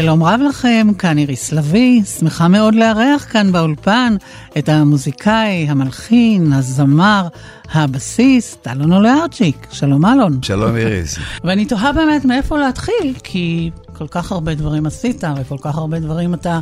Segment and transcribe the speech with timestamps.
[0.00, 4.16] שלום רב לכם, כאן איריס לביא, שמחה מאוד לארח כאן באולפן
[4.58, 7.28] את המוזיקאי, המלחין, הזמר,
[7.72, 9.66] הבסיסט, אלון אולארצ'יק.
[9.72, 10.38] שלום אלון.
[10.42, 11.18] שלום איריס.
[11.44, 16.34] ואני תוהה באמת מאיפה להתחיל, כי כל כך הרבה דברים עשית, וכל כך הרבה דברים
[16.34, 16.58] אתה,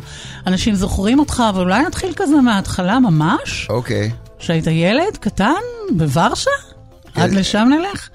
[0.47, 3.67] אנשים זוכרים אותך, אבל אולי נתחיל כזה מההתחלה ממש?
[3.69, 4.11] אוקיי.
[4.39, 5.53] שהיית ילד קטן
[5.91, 6.51] בוורשה?
[7.15, 8.09] עד לשם נלך?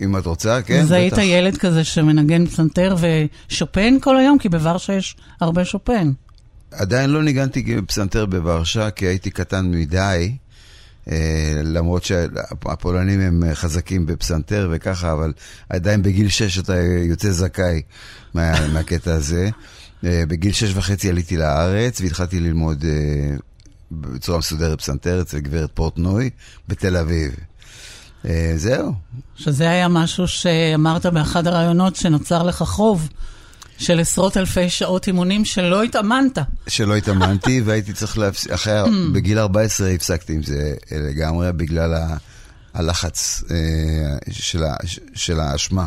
[0.00, 1.22] אם את רוצה, כן, אז היית בטח.
[1.22, 2.96] ילד כזה שמנגן פסנתר
[3.48, 6.12] ושופן כל היום, כי בוורשה יש הרבה שופן.
[6.70, 10.32] עדיין לא ניגנתי פסנתר בוורשה, כי הייתי קטן מדי.
[11.10, 15.32] אה, למרות שהפולנים הם חזקים בפסנתר וככה, אבל
[15.68, 16.76] עדיין בגיל 6 אתה
[17.08, 17.82] יוצא זכאי
[18.34, 19.48] מה, מהקטע הזה.
[20.04, 23.36] אה, בגיל 6 וחצי עליתי לארץ והתחלתי ללמוד אה,
[23.90, 26.30] בצורה מסודרת פסנתר אצל גברת פורטנוי
[26.68, 27.32] בתל אביב.
[28.24, 28.92] אה, זהו.
[29.36, 33.08] שזה היה משהו שאמרת באחד הראיונות שנוצר לך חוב
[33.78, 36.38] של עשרות אלפי שעות אימונים שלא התאמנת.
[36.68, 38.72] שלא התאמנתי והייתי צריך להפסיק, אחרי,
[39.12, 42.16] בגיל 14 הפסקתי עם זה לגמרי בגלל ה,
[42.74, 43.56] הלחץ אה,
[44.30, 44.74] של, ה,
[45.14, 45.86] של האשמה.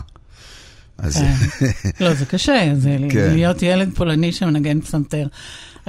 [0.97, 1.35] אז כן.
[2.05, 3.33] לא, זה קשה, זה כן.
[3.33, 5.27] להיות ילד פולני שמנגן פסנתר.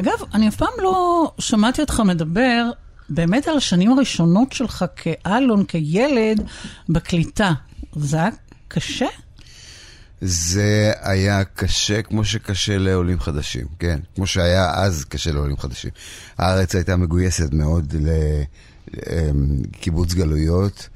[0.00, 2.70] אגב, אני אף פעם לא שמעתי אותך מדבר
[3.08, 6.42] באמת על השנים הראשונות שלך כאלון, כילד,
[6.88, 7.52] בקליטה.
[7.96, 8.30] זה היה
[8.68, 9.06] קשה?
[10.20, 14.00] זה היה קשה כמו שקשה לעולים חדשים, כן.
[14.14, 15.90] כמו שהיה אז קשה לעולים חדשים.
[16.38, 17.94] הארץ הייתה מגויסת מאוד
[18.92, 20.88] לקיבוץ גלויות,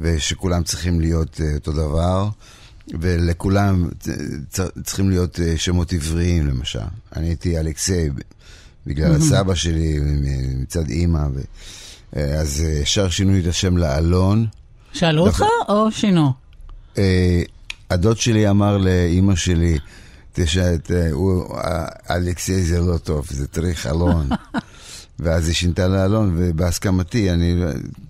[0.00, 2.28] ושכולם צריכים להיות אה, אותו דבר,
[3.00, 3.88] ולכולם
[4.84, 6.78] צריכים להיות אה, שמות עבריים למשל.
[7.16, 8.08] אני הייתי אלכסי
[8.86, 9.98] בגלל הסבא שלי
[10.60, 11.40] מצד אימא, ו...
[12.16, 14.46] אה, אז אה, ישר שינו לי את השם לאלון.
[14.92, 16.32] שאלו אותך או שינו?
[16.98, 17.42] אה,
[17.90, 19.78] הדוד שלי אמר לאימא שלי,
[20.32, 24.28] תשע, ת- הוא- אה, אלכסי זה לא טוב, זה צריך אלון.
[25.18, 27.54] ואז היא שינתה לאלון, ובהסכמתי, אני...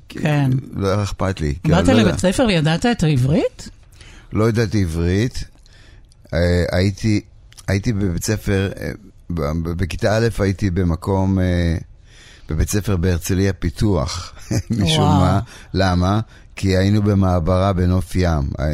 [0.09, 0.51] כן.
[0.77, 1.55] לא היה אכפת לי.
[1.65, 1.95] באת לא.
[1.95, 3.69] לבית ספר וידעת את העברית?
[4.33, 5.45] לא ידעתי עברית.
[6.35, 6.39] אה,
[6.73, 7.21] הייתי,
[7.69, 8.91] הייתי בבית ספר, אה,
[9.31, 11.77] בכיתה א' הייתי במקום, אה,
[12.49, 14.35] בבית ספר בהרצליה פיתוח,
[14.71, 15.21] משום וואו.
[15.21, 15.41] מה.
[15.75, 16.21] למה?
[16.57, 18.51] כי היינו במעברה בנוף ים.
[18.61, 18.65] אה,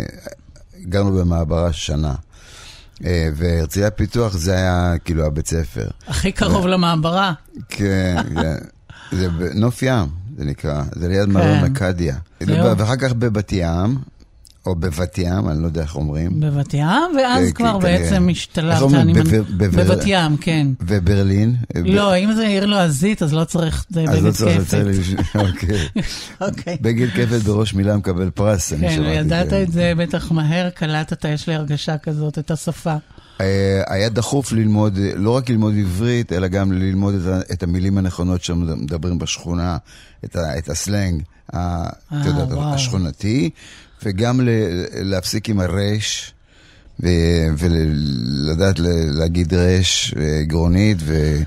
[0.82, 2.14] גרנו במעברה שנה.
[3.04, 5.88] אה, והרצליה פיתוח זה היה כאילו הבית ספר.
[6.08, 7.32] הכי קרוב למעברה.
[7.68, 8.56] כן, כן.
[9.12, 10.82] זה בנוף ים, זה נקרא.
[10.92, 12.16] זה ליד מלון אכדיה.
[12.46, 13.98] ואחר כך בבת ים,
[14.66, 16.40] או בבת ים, אני לא יודע איך אומרים.
[16.40, 17.78] בבת ים, ואז אה, כבר.
[17.78, 18.94] בעצם השתלבת?
[18.94, 19.12] אני
[19.58, 20.66] בבת ים, כן.
[20.80, 21.56] וברלין.
[21.74, 24.74] לא, אם זה עיר לועזית, אז לא צריך זה אז לא בגד צריך.
[25.34, 25.88] אוקיי.
[26.40, 26.76] אוקיי.
[26.80, 29.10] בגד כפת בראש מילה מקבל פרס, אני כן, שמעתי.
[29.10, 29.62] וידעת כן.
[29.62, 32.94] את זה בטח מהר, קלטת, יש לי הרגשה כזאת, את השפה.
[33.40, 37.14] אה, היה דחוף ללמוד, לא רק ללמוד עברית, אלא גם ללמוד
[37.52, 39.76] את, המילים הנכונות שמדברים בשכונה,
[40.24, 42.74] את, הסלנג, ה, את אה.
[42.74, 43.50] השכונתי,
[44.04, 44.48] וגם ל,
[45.02, 45.60] להפסיק עם
[47.00, 47.08] ו,
[47.58, 48.76] ולדעת
[49.18, 51.38] להגיד רש אה, גרונית, ו,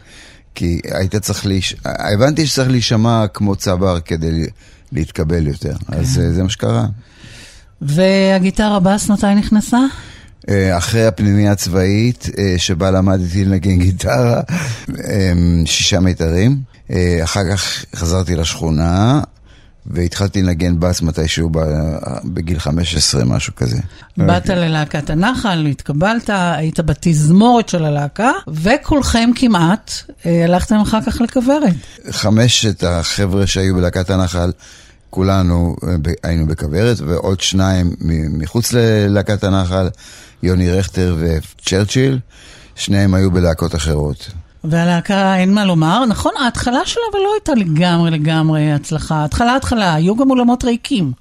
[0.55, 1.75] כי היית צריך, להיש...
[1.85, 4.45] הבנתי שצריך להישמע כמו צבר כדי
[4.91, 6.85] להתקבל יותר, אז אה, זה מה שקרה.
[7.81, 9.79] והגיטרה בס מתי נכנסה?
[10.49, 14.41] אה, אחרי הפנימייה הצבאית, שבה למדתי לנגן גיטרה,
[15.65, 16.61] שישה מיתרים.
[17.23, 19.21] אחר כך חזרתי לשכונה,
[19.87, 21.49] והתחלתי לנגן בס מתישהו
[22.25, 23.77] בגיל 15, משהו כזה.
[24.17, 29.91] באת ללהקת הנחל, התקבלת, היית בתזמורת של הלהקה, וכולכם כמעט
[30.25, 31.73] אה, הלכתם אחר כך לכוורת.
[32.11, 34.51] חמשת החבר'ה שהיו בלהקת הנחל,
[35.09, 37.95] כולנו אה, היינו בכוורת, ועוד שניים
[38.29, 39.89] מחוץ ללהקת הנחל,
[40.43, 42.19] יוני רכטר וצ'רצ'יל,
[42.75, 44.31] שניהם היו בלהקות אחרות.
[44.69, 49.25] והלהקה, אין מה לומר, נכון, ההתחלה שלה אבל לא הייתה לגמרי לגמרי הצלחה.
[49.25, 51.11] התחלה התחלה, היו גם אולמות ריקים.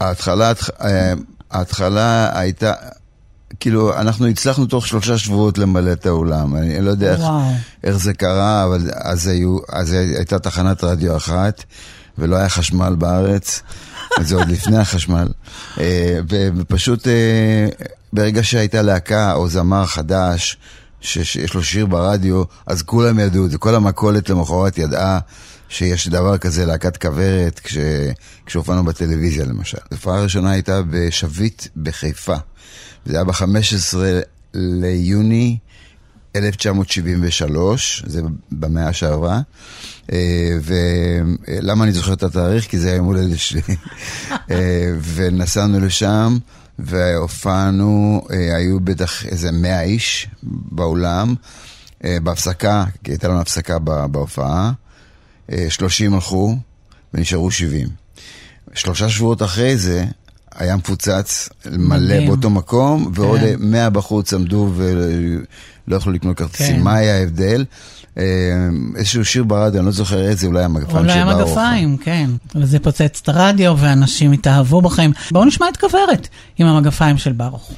[0.00, 1.12] ההתחלה, אה,
[1.50, 2.72] ההתחלה הייתה,
[3.60, 6.56] כאילו, אנחנו הצלחנו תוך שלושה שבועות למלא את האולם.
[6.56, 7.22] אני לא יודע איך.
[7.84, 11.64] איך זה קרה, אבל אז, היו, אז הייתה תחנת רדיו אחת,
[12.18, 13.62] ולא היה חשמל בארץ,
[14.20, 15.28] זה עוד לפני החשמל.
[15.80, 17.68] אה, ופשוט אה,
[18.12, 20.56] ברגע שהייתה להקה או זמר חדש,
[21.02, 23.58] שיש לו שיר ברדיו, אז כולם ידעו את זה.
[23.58, 25.18] כל המכולת למחרת ידעה
[25.68, 27.78] שיש דבר כזה, להקת כוורת, כש...
[28.46, 29.78] כשהופענו בטלוויזיה למשל.
[29.90, 32.36] ההופעה הראשונה הייתה בשביט בחיפה.
[33.04, 33.96] זה היה ב-15
[34.54, 35.58] ליוני
[36.36, 38.22] 1973, זה
[38.52, 39.40] במאה שעברה.
[40.12, 42.66] אה, ולמה אני זוכר את התאריך?
[42.66, 43.60] כי זה היה יום הולדת שלי.
[44.50, 46.38] אה, ונסענו לשם.
[46.78, 51.34] והופענו, אה, היו בטח איזה מאה איש באולם,
[52.04, 54.72] בהפסקה, כי הייתה לנו הפסקה בהופעה,
[55.68, 56.56] 30 הלכו
[57.14, 57.88] ונשארו 70.
[58.74, 60.04] שלושה שבועות אחרי זה,
[60.54, 63.54] היה מפוצץ מלא באותו מקום, ועוד כן.
[63.58, 66.76] 100 בחוץ עמדו ולא יכלו לקנות כרטיסים.
[66.76, 66.82] כן.
[66.82, 67.64] מה היה ההבדל?
[68.18, 68.24] אה,
[68.96, 71.38] איזשהו שיר ברדיו, אני לא זוכר איזה, אולי המגפיים של ברוך.
[71.38, 72.30] אולי המגפיים, כן.
[72.54, 75.10] וזה פוצץ את הרדיו, ואנשים התאהבו בכם.
[75.30, 76.28] בואו נשמע את כוורת
[76.58, 77.72] עם המגפיים של ברוך.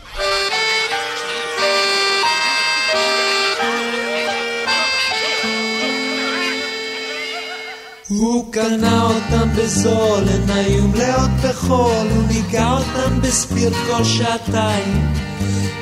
[8.09, 15.13] הוא קנה אותם בזול, הן היו מלאות בחול, הוא ניגע אותם בספירט כל שעתיים.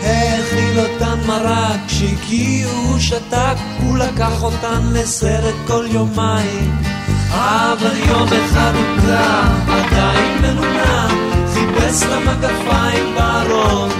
[0.02, 6.82] האכיל אותן מרק, כשהגיעו שתק, הוא לקח אותן לסרט כל יומיים.
[7.30, 13.90] אבל יום אחד הוא קם, עדיין מנומנם, חיפש למגפיים בארון.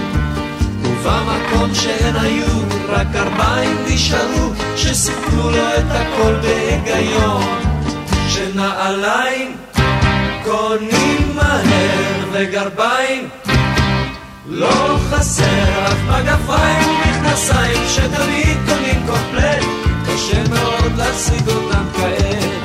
[0.83, 2.59] ובמקום שהן היו,
[2.89, 7.43] רק ארבעים נשארו, שסיפרו לו את הכל בהיגיון.
[8.29, 9.55] שנעליים
[10.43, 13.29] קונים מהר וגרביים
[14.45, 19.63] לא חסר אף מגפיים ומכנסיים שתמיד קונים קומפלט.
[20.05, 22.63] קשה מאוד להשיג אותם כעת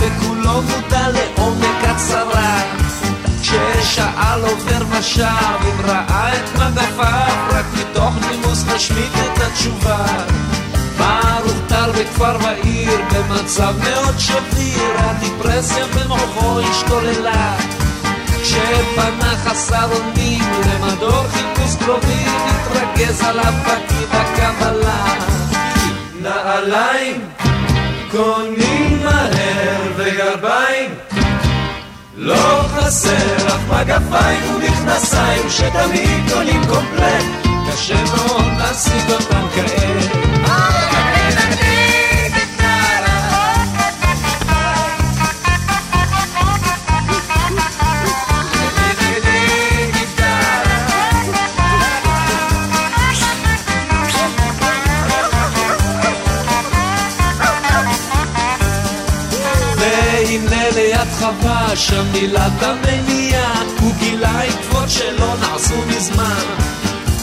[0.00, 0.26] נגדי
[3.36, 5.24] נגדי שאל עובר ושב
[5.62, 10.06] אם ראה את מגפיו רק מתוך נימוס משמיט את התשובה.
[10.98, 17.56] ברוך טל בכפר ועיר במצב מאוד שביר הדיפרסיה במוחו השתוללה.
[18.42, 25.14] כשפנה חסר אונים למדור חיפוש קרובים התרגז עליו פקיד הקבלה.
[26.22, 27.20] נעליים
[28.10, 28.95] קונים
[32.26, 37.24] לא חסר אף מגפיים ומכנסיים שתמיד קונים קומפלט.
[37.70, 40.85] קשה מאוד להשיג אותם כעת
[61.26, 66.44] חווה שם מילת המניעה הוא גילה עקבות שלא נעשו מזמן.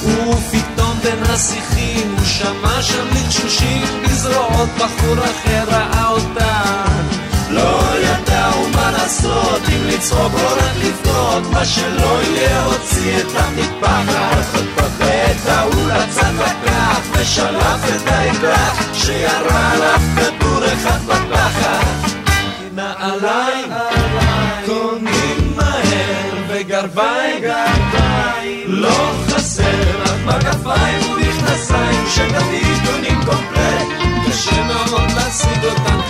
[0.03, 7.07] ופתאום בין השיחים הוא שמע שם לחשושים בזרועות בחור אחר ראה אותן
[7.49, 14.63] לא ידעו מה לעשות אם לצחוק או רק לבכות מה שלא יהיה הוציא את המטפחת
[14.97, 22.13] ואת ההוא לצד לקח ושלף את האקדח שירה עליו כדור אחד בפחד.
[22.75, 23.71] נעליים
[32.15, 33.87] שתמיד קונים קומפלט
[34.27, 36.03] קשה מאוד להשיג אותם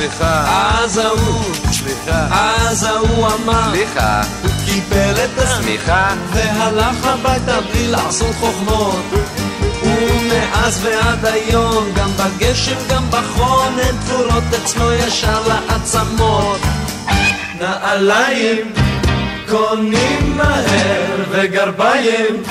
[0.00, 0.44] סליחה.
[0.82, 1.39] אז ההוא.
[2.70, 4.22] אז ההוא אמר, סליחה.
[4.42, 9.04] הוא קיבל את השמיכה, והלך הביתה בלי לעשות חוכמות.
[9.82, 16.60] ומאז ועד היום, גם בגשם, גם בחון, הן תפורות אצלו ישר לעצמות.
[17.60, 18.72] נעליים
[19.48, 22.42] קונים מהר וגרביים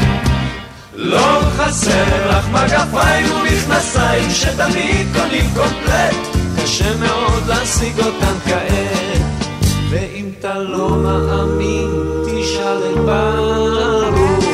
[0.93, 6.15] לא חסר לך מגפיים ומכנסיים שתמיד קונים קומפלט
[6.63, 8.68] קשה מאוד להשיג אותם כעת
[10.63, 11.89] לא מאמין,
[12.25, 14.45] תשאל את ברוך.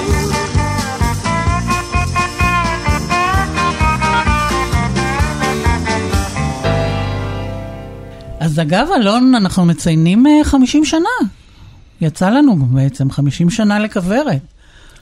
[8.40, 11.10] אז אגב, אלון, אנחנו מציינים אה, 50 שנה.
[12.02, 14.42] יצא לנו בעצם 50 שנה לכוורת.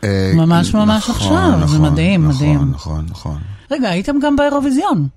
[0.03, 2.55] אה, ממש נכון, ממש נכון, עכשיו, זה מדהים, מדהים.
[2.55, 3.37] נכון, נכון, נכון.
[3.71, 5.07] רגע, הייתם גם באירוויזיון.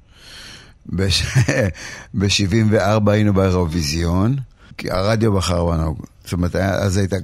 [0.87, 4.37] ב-74 היינו באירוויזיון.
[4.79, 5.97] כי הרדיו בחר בנו.
[6.25, 7.17] זאת אומרת, אז הייתה...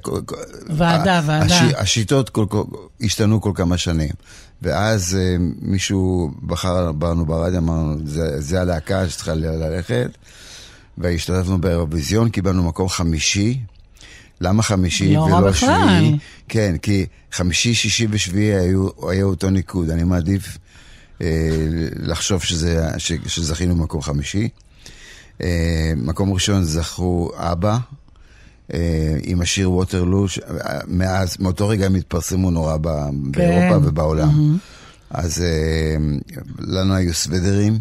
[0.69, 1.45] ועדה, ועדה.
[1.45, 2.63] הש- השיטות כל, כל,
[3.01, 4.09] השתנו כל כמה שנים.
[4.61, 10.09] ואז אה, מישהו בחר בנו ברדיו, אמרנו, זה, זה הלהקה שצריכה ללכת.
[10.97, 13.59] והשתתפנו באירוויזיון, קיבלנו מקום חמישי.
[14.41, 15.53] למה חמישי לא ולא.
[15.53, 16.17] שביעי?
[16.49, 19.89] כן, כי חמישי, שישי ושביעי היו, היו אותו ניקוד.
[19.89, 20.57] אני מעדיף
[21.21, 21.27] אה,
[21.95, 24.49] לחשוב שזה, ש, שזכינו במקום חמישי.
[25.41, 25.47] אה,
[25.97, 27.77] מקום ראשון זכו אבא,
[28.73, 28.79] אה,
[29.23, 34.57] עם השיר ווטרלו, אה, מאז, מאותו רגע הם התפרסמו נורא ב- באירופה ובעולם.
[35.09, 35.95] אז אה,
[36.59, 37.79] לנו היו סוודרים.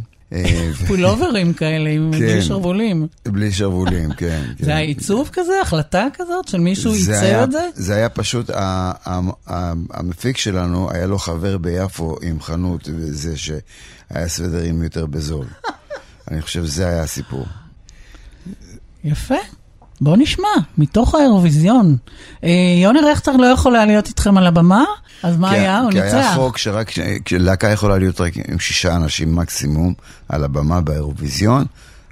[0.86, 2.18] פולוברים כאלה, עם כן.
[2.18, 3.06] בלי שרוולים.
[3.28, 4.42] בלי שרוולים, כן.
[4.58, 4.64] כן.
[4.64, 7.68] זה היה עיצוב כזה, החלטה כזאת, של מישהו עיצב היה- את זה?
[7.74, 8.56] זה היה פשוט, ה-
[9.04, 15.46] ה- ה- המפיק שלנו, היה לו חבר ביפו עם חנות, וזה שהיה סוודרים יותר בזול.
[16.30, 17.46] אני חושב שזה היה הסיפור.
[19.04, 19.34] יפה.
[20.00, 20.48] בואו נשמע,
[20.78, 21.96] מתוך האירוויזיון.
[22.44, 22.50] אה,
[22.82, 24.84] יוני רכטר לא יכול היה להיות איתכם על הבמה,
[25.22, 25.80] אז מה כי- היה?
[25.80, 26.32] הוא כי היה ניצח.
[26.34, 26.90] חוק שרק,
[27.30, 29.94] להקה יכולה להיות רק עם שישה אנשים מקסימום
[30.28, 31.64] על הבמה באירוויזיון,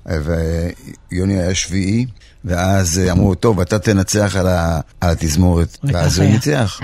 [0.07, 2.07] ויוני היה שביעי,
[2.45, 6.27] ואז אמרו, טוב, אתה תנצח על ה- על התזמורת, ואז הוא.
[6.29, 6.81] ניצח.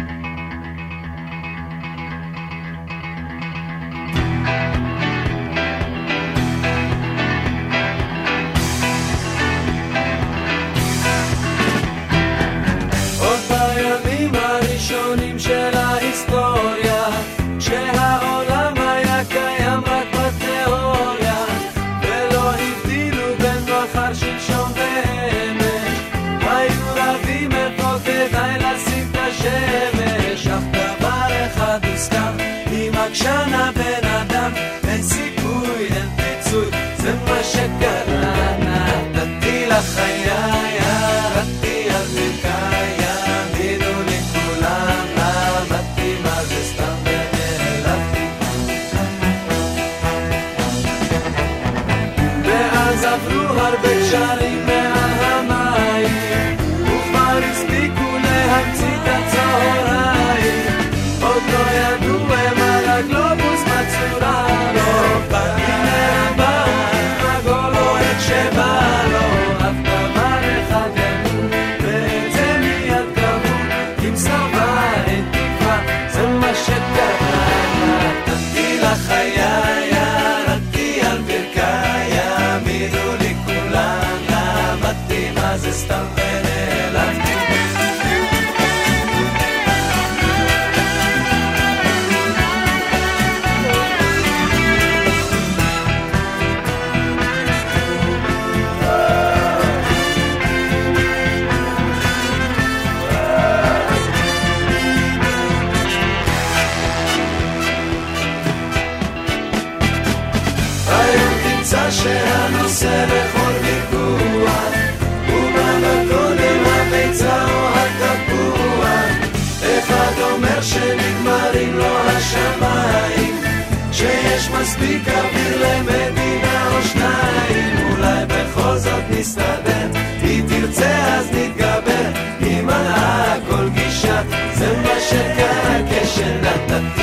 [135.16, 136.24] זה
[136.68, 136.95] מה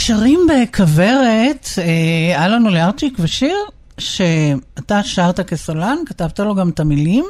[0.00, 1.84] נשארים בכוורת, אה,
[2.36, 3.56] היה לנו לארצ'יק ושיר
[3.98, 7.24] שאתה שרת כסולן, כתבת לו גם את המילים.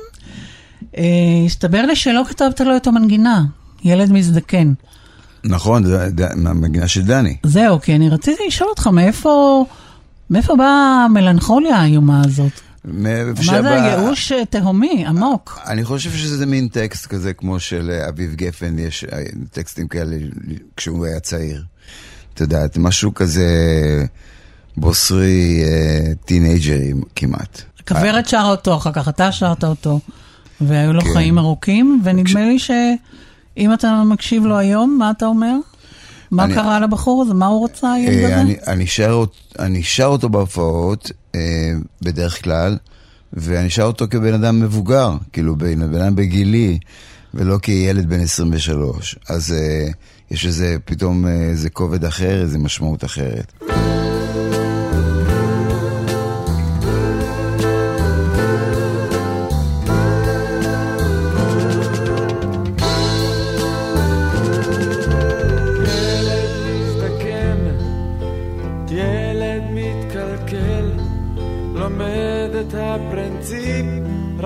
[0.97, 1.03] אה,
[1.47, 3.45] הסתבר לי שלא כתבת לו את המנגינה,
[3.85, 4.73] ילד מזדקן.
[5.45, 7.37] נכון, זה זה מהמגינה של דני.
[7.43, 9.65] זהו, כי אני רציתי לשאול אותך מאיפה,
[10.31, 12.53] מאיפה באה המלנכוליה האיומה הזאת?
[12.85, 15.61] מה זה שבא- הייאוש אה, תהומי, עמוק?
[15.67, 19.19] אני חושב שזה מין טקסט כזה, כמו של אה, אביב גפן, יש אה,
[19.53, 20.17] טקסטים כאלה
[20.77, 21.63] כשהוא היה צעיר.
[22.37, 23.47] את יודעת, משהו כזה
[24.77, 27.63] בוסרי אה, טינאייג'רי כמעט.
[27.89, 30.01] כוורת שרה אותו, אחר כך אתה שרת אותו,
[30.61, 31.13] והיו לו כן.
[31.13, 35.57] חיים ארוכים, ונדמה לי שאם אתה מקשיב לו היום, מה אתה אומר?
[36.31, 37.35] מה אני- קרה לבחור הזה?
[37.35, 38.41] מה הוא רוצה, הילד אה, הזה?
[38.41, 39.25] אני, אני, שר,
[39.59, 41.41] אני שר אותו בהופעות, אה,
[42.03, 42.77] בדרך כלל,
[43.33, 46.79] ואני שר אותו כבן אדם מבוגר, כאילו בן אדם בגילי,
[47.35, 49.17] ולא כילד בן 23.
[49.29, 49.89] אז אה,
[50.31, 53.53] יש איזה, פתאום אה, איזה כובד אחר, איזה משמעות אחרת.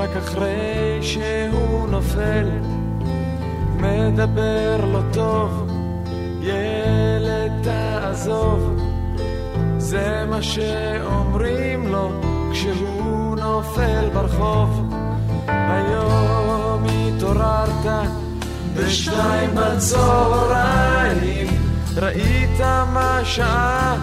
[0.00, 2.46] רק אחרי שהוא נופל.
[3.76, 4.89] מדבר
[9.90, 12.10] זה מה שאומרים לו
[12.52, 14.94] כשהוא נופל ברחוב.
[15.48, 18.08] היום התעוררת
[18.76, 21.46] בשתיים בצהריים,
[21.96, 22.60] ראית
[22.92, 23.96] מה שעה,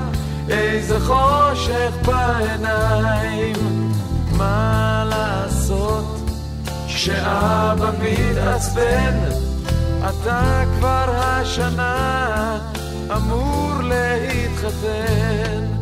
[0.50, 3.56] איזה חושך בעיניים.
[4.38, 6.06] מה לעשות
[6.88, 9.20] כשאבא מתעצבן,
[10.00, 12.60] אתה כבר השנה
[13.16, 15.77] אמור להתחתן.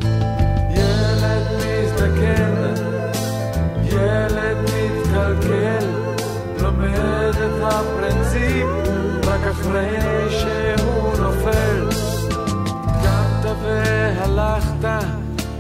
[1.96, 2.74] מזדקן,
[3.84, 5.88] ילד מתקלקל,
[6.60, 8.68] לומד את הפרינציפ
[9.24, 11.90] רק אחרי שהוא נופל.
[13.04, 15.06] קמת והלכת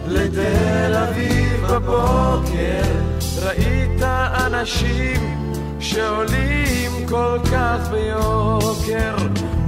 [0.08, 2.82] לתל אביב בבוקר,
[3.44, 4.02] ראית
[4.46, 9.16] אנשים שעולים כל כך ביוקר.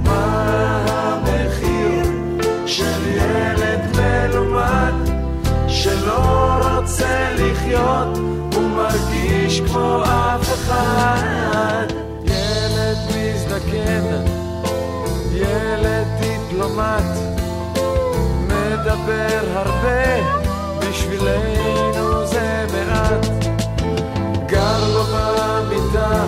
[0.04, 2.04] מה המחיר
[2.66, 5.17] של ילד מלומד
[5.82, 8.18] שלא רוצה לחיות
[8.56, 11.86] ומרגיש כמו אף אחד?
[12.24, 14.24] ילד מזדקן,
[15.32, 17.18] ילד דיפלומט,
[18.46, 20.04] מדבר הרבה,
[20.78, 23.26] בשבילנו זה מעט.
[24.46, 26.24] גר לו במיטה,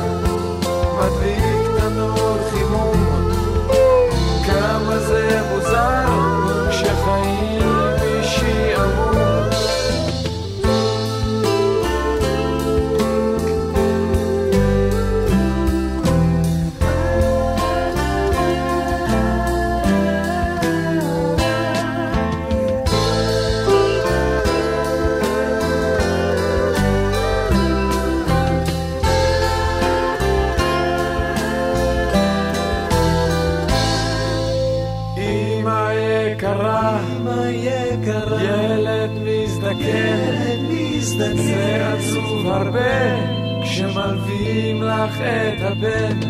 [45.04, 46.20] לך את הבן.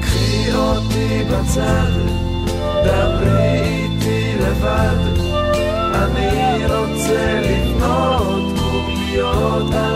[0.00, 1.92] קחי אותי בצד,
[2.84, 5.24] דברי איתי לבד,
[5.94, 9.93] אני רוצה לבנות קוביות על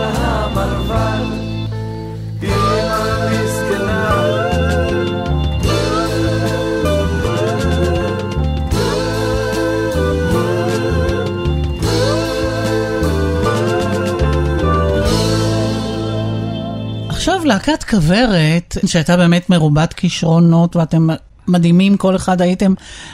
[17.49, 21.07] להקת כוורת, שהייתה באמת מרובת כישרונות, ואתם
[21.47, 22.73] מדהימים, כל אחד הייתם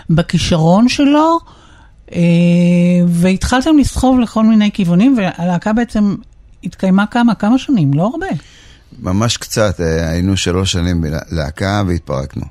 [0.09, 1.39] בכישרון שלו,
[2.11, 2.19] אה,
[3.07, 6.15] והתחלתם לסחוב לכל מיני כיוונים, והלהקה בעצם
[6.63, 7.35] התקיימה כמה?
[7.35, 7.93] כמה שנים?
[7.93, 8.27] לא הרבה.
[8.99, 12.45] ממש קצת, אה, היינו שלוש שנים בלהקה והתפרקנו.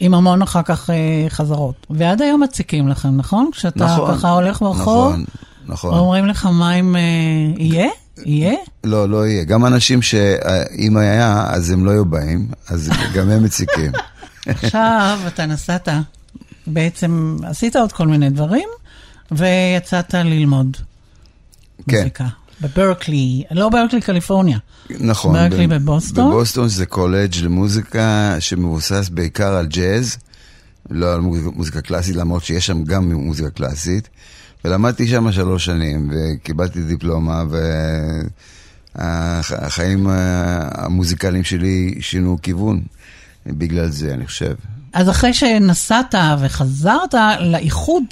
[0.00, 1.86] עם המון אחר כך אה, חזרות.
[1.90, 3.50] ועד היום מציקים לכם, נכון?
[3.52, 5.24] כשאתה נכון, ככה הולך ברחוב, נכון,
[5.66, 5.94] נכון.
[5.94, 7.00] אומרים לך מה אם אה,
[7.56, 7.88] יהיה?
[8.24, 8.54] יהיה?
[8.84, 9.44] לא, לא יהיה.
[9.44, 13.92] גם אנשים שאם היה, אז הם לא היו באים, אז גם הם מציקים.
[14.46, 15.88] עכשיו אתה נסעת,
[16.66, 18.68] בעצם עשית עוד כל מיני דברים,
[19.32, 20.76] ויצאת ללמוד
[21.88, 22.26] כן, מוזיקה.
[22.60, 24.58] בברקלי, לא ברקלי, קליפורניה.
[24.90, 25.32] נכון.
[25.32, 26.30] ברקלי ב- בבוסטון?
[26.30, 30.16] בבוסטון זה קולג' למוזיקה שמבוסס בעיקר על ג'אז,
[30.90, 34.08] לא על מוזיקה, מוזיקה קלאסית, למרות שיש שם גם מוזיקה קלאסית.
[34.64, 37.42] ולמדתי שם שלוש שנים, וקיבלתי דיפלומה,
[38.94, 42.82] והחיים המוזיקליים שלי שינו כיוון
[43.46, 44.54] בגלל זה, אני חושב.
[44.92, 48.04] אז אחרי שנסעת וחזרת לאיחוד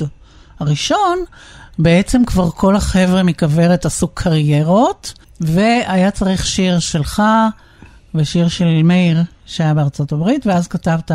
[0.60, 1.18] הראשון,
[1.78, 7.22] בעצם כבר כל החבר'ה מכוורת עשו קריירות, והיה צריך שיר שלך
[8.14, 11.10] ושיר של מאיר שהיה בארצות הברית, ואז כתבת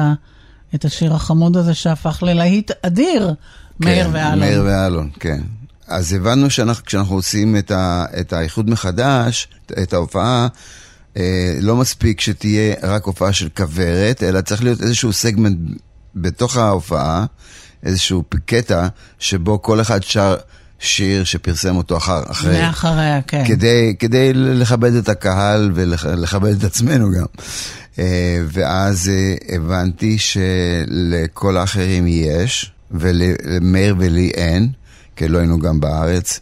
[0.76, 3.34] את השיר החמוד הזה שהפך ללהיט אדיר,
[3.80, 4.40] מאיר כן, ואלון.
[4.40, 5.42] מאיר ואלון, כן.
[5.88, 9.48] אז הבנו שכשאנחנו עושים את, ה, את האיחוד מחדש,
[9.84, 10.48] את ההופעה,
[11.18, 15.58] אה, לא מספיק שתהיה רק הופעה של כוורת, אלא צריך להיות איזשהו סגמנט
[16.16, 17.26] בתוך ההופעה,
[17.84, 18.88] איזשהו קטע,
[19.20, 20.36] שבו כל אחד שר
[20.80, 22.62] שיר שפרסם אותו אחר, אחרי.
[22.62, 23.44] מאחריה, כן.
[23.48, 27.26] כדי, כדי לכבד את הקהל ולכבד את עצמנו גם.
[28.00, 34.70] אה, ואז אה, הבנתי שלכל האחרים יש, ולמאיר ולי אין,
[35.16, 36.40] כי לא היינו גם בארץ,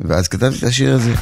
[0.00, 1.14] ואז כתבתי את השיר הזה.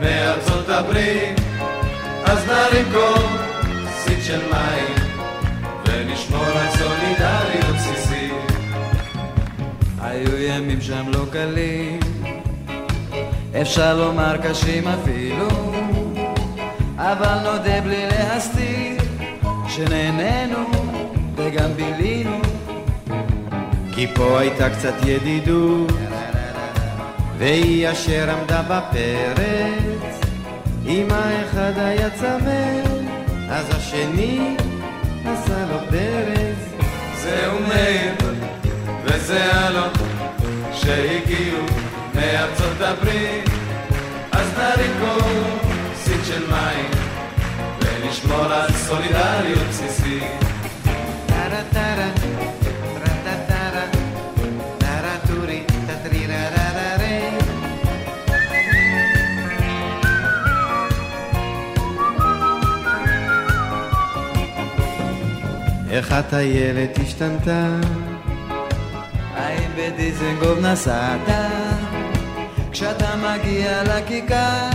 [0.00, 1.40] מארצות הברית.
[2.24, 4.89] אז נרים כוסית של מים
[10.90, 12.00] שם לא קלים,
[13.60, 15.48] אפשר לומר קשים אפילו,
[16.96, 19.02] אבל נודה בלי להסתיר,
[19.68, 20.70] שנהנינו
[21.36, 22.40] וגם בילינו.
[23.94, 25.92] כי פה הייתה קצת ידידות,
[27.38, 30.20] והיא אשר עמדה בפרץ.
[30.86, 32.82] אם האחד היה צמא,
[33.50, 34.56] אז השני
[35.24, 36.70] עשה לו פרץ.
[37.22, 38.14] זהו מאיר
[39.04, 40.19] וזה אלון
[40.90, 41.62] שהגיעו
[42.14, 43.50] מארצות הברית
[44.32, 46.90] אז נרים כוסית של מים
[47.80, 50.22] ונשמור על סולידריות בסיסית.
[65.90, 67.76] איך הטיילת השתנתה?
[69.80, 71.28] בדיזנגוף נסעת?
[72.72, 74.68] כשאתה מגיע לכיכר,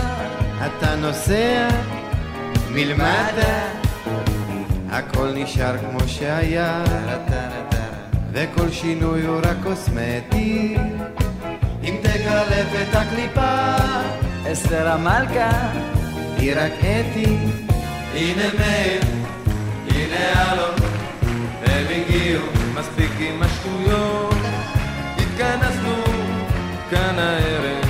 [0.66, 1.68] אתה נוסע
[2.70, 3.68] מלמטה,
[4.90, 6.84] הכל נשאר כמו שהיה,
[8.32, 10.76] וכל שינוי הוא רק קוסמטי.
[11.82, 13.76] אם תקלף את הקליפה,
[14.52, 15.50] אסתר המלכה,
[16.38, 17.36] היא רק אתי,
[18.14, 19.02] הנה מאיר,
[19.90, 20.74] הנה אלון.
[21.64, 24.15] הם הגיעו מספיק עם השטויות
[25.38, 25.94] התכנסנו
[26.90, 27.84] כאן הערב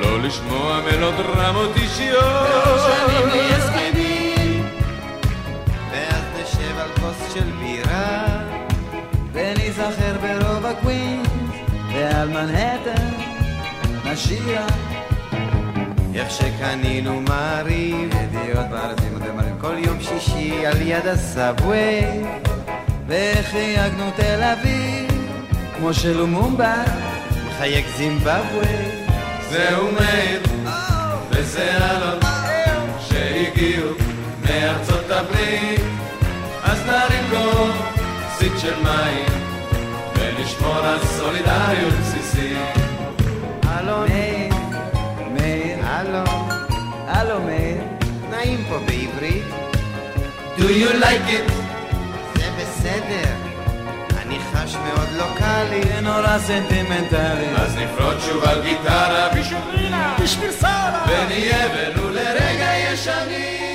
[0.00, 2.48] לא לשמוע מלודרמות אישיות
[2.86, 4.64] שנים נהיה זקנים,
[5.92, 8.26] ואז נשב על כוס של בירה,
[9.32, 11.28] וניזכר ברוב הקווינס,
[11.92, 13.06] ועל מנהטן
[14.04, 14.66] נשירה.
[16.14, 19.54] איך שקנינו מעריב, ידיעות בארץ עם הדמרים.
[19.60, 22.00] כל יום שישי על יד הסאבווי,
[23.06, 24.97] ואיך חייגנו תל אביב,
[25.78, 26.74] כמו שלומומבה,
[27.46, 28.66] מחייג זימבבווי.
[29.50, 30.42] זהו מאיר
[31.30, 32.18] וזה אלון
[33.00, 33.90] שהגיעו
[34.42, 35.80] מארצות הברית
[36.62, 39.26] אז נרים כוסית של מים
[40.14, 42.58] ונשמור על סולידריות בסיסית
[43.78, 44.54] אלון, מאיר,
[45.32, 46.48] מאיר, אלון,
[47.06, 47.80] הלו מאיר,
[48.30, 49.44] נעים פה בעברית,
[50.58, 51.52] Do you like it?
[52.34, 53.47] זה בסדר.
[54.52, 57.48] חש מאוד לוקאלי, זה נורא סנטימנטלי.
[57.56, 63.68] אז נפרוט שוב על גיטרה בשביל רינה בשביל שרה ונהיה בנו לרגע ישנים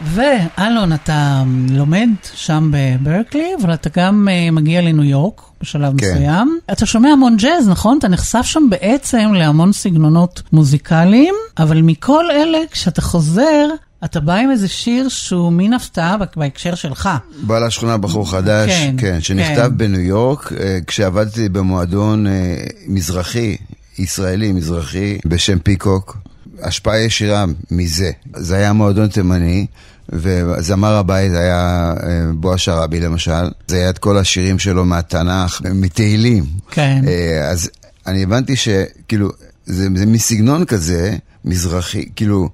[0.00, 6.12] ואלון, אתה לומד שם בברקלי, אבל אתה גם uh, מגיע לניו יורק בשלב כן.
[6.12, 6.58] מסוים.
[6.72, 7.98] אתה שומע המון ג'אז, נכון?
[7.98, 13.68] אתה נחשף שם בעצם להמון סגנונות מוזיקליים, אבל מכל אלה, כשאתה חוזר,
[14.04, 17.08] אתה בא עם איזה שיר שהוא מין הפתעה בהקשר שלך.
[17.42, 19.76] בא לשכונה בחור חדש, כן, כן, כן שנכתב כן.
[19.76, 22.56] בניו יורק, אה, כשעבדתי במועדון אה,
[22.86, 23.56] מזרחי,
[23.98, 26.16] ישראלי מזרחי, בשם פיקוק.
[26.62, 28.10] השפעה ישירה מזה.
[28.36, 29.66] זה היה מועדון תימני,
[30.08, 33.50] וזמר הבית היה אה, בועז שראבי למשל.
[33.68, 36.44] זה היה את כל השירים שלו מהתנ"ך, מתהילים.
[36.70, 37.02] כן.
[37.50, 37.70] אז
[38.06, 39.30] אני הבנתי שכאילו,
[39.66, 42.48] זה, זה מסגנון כזה, מזרחי, כאילו,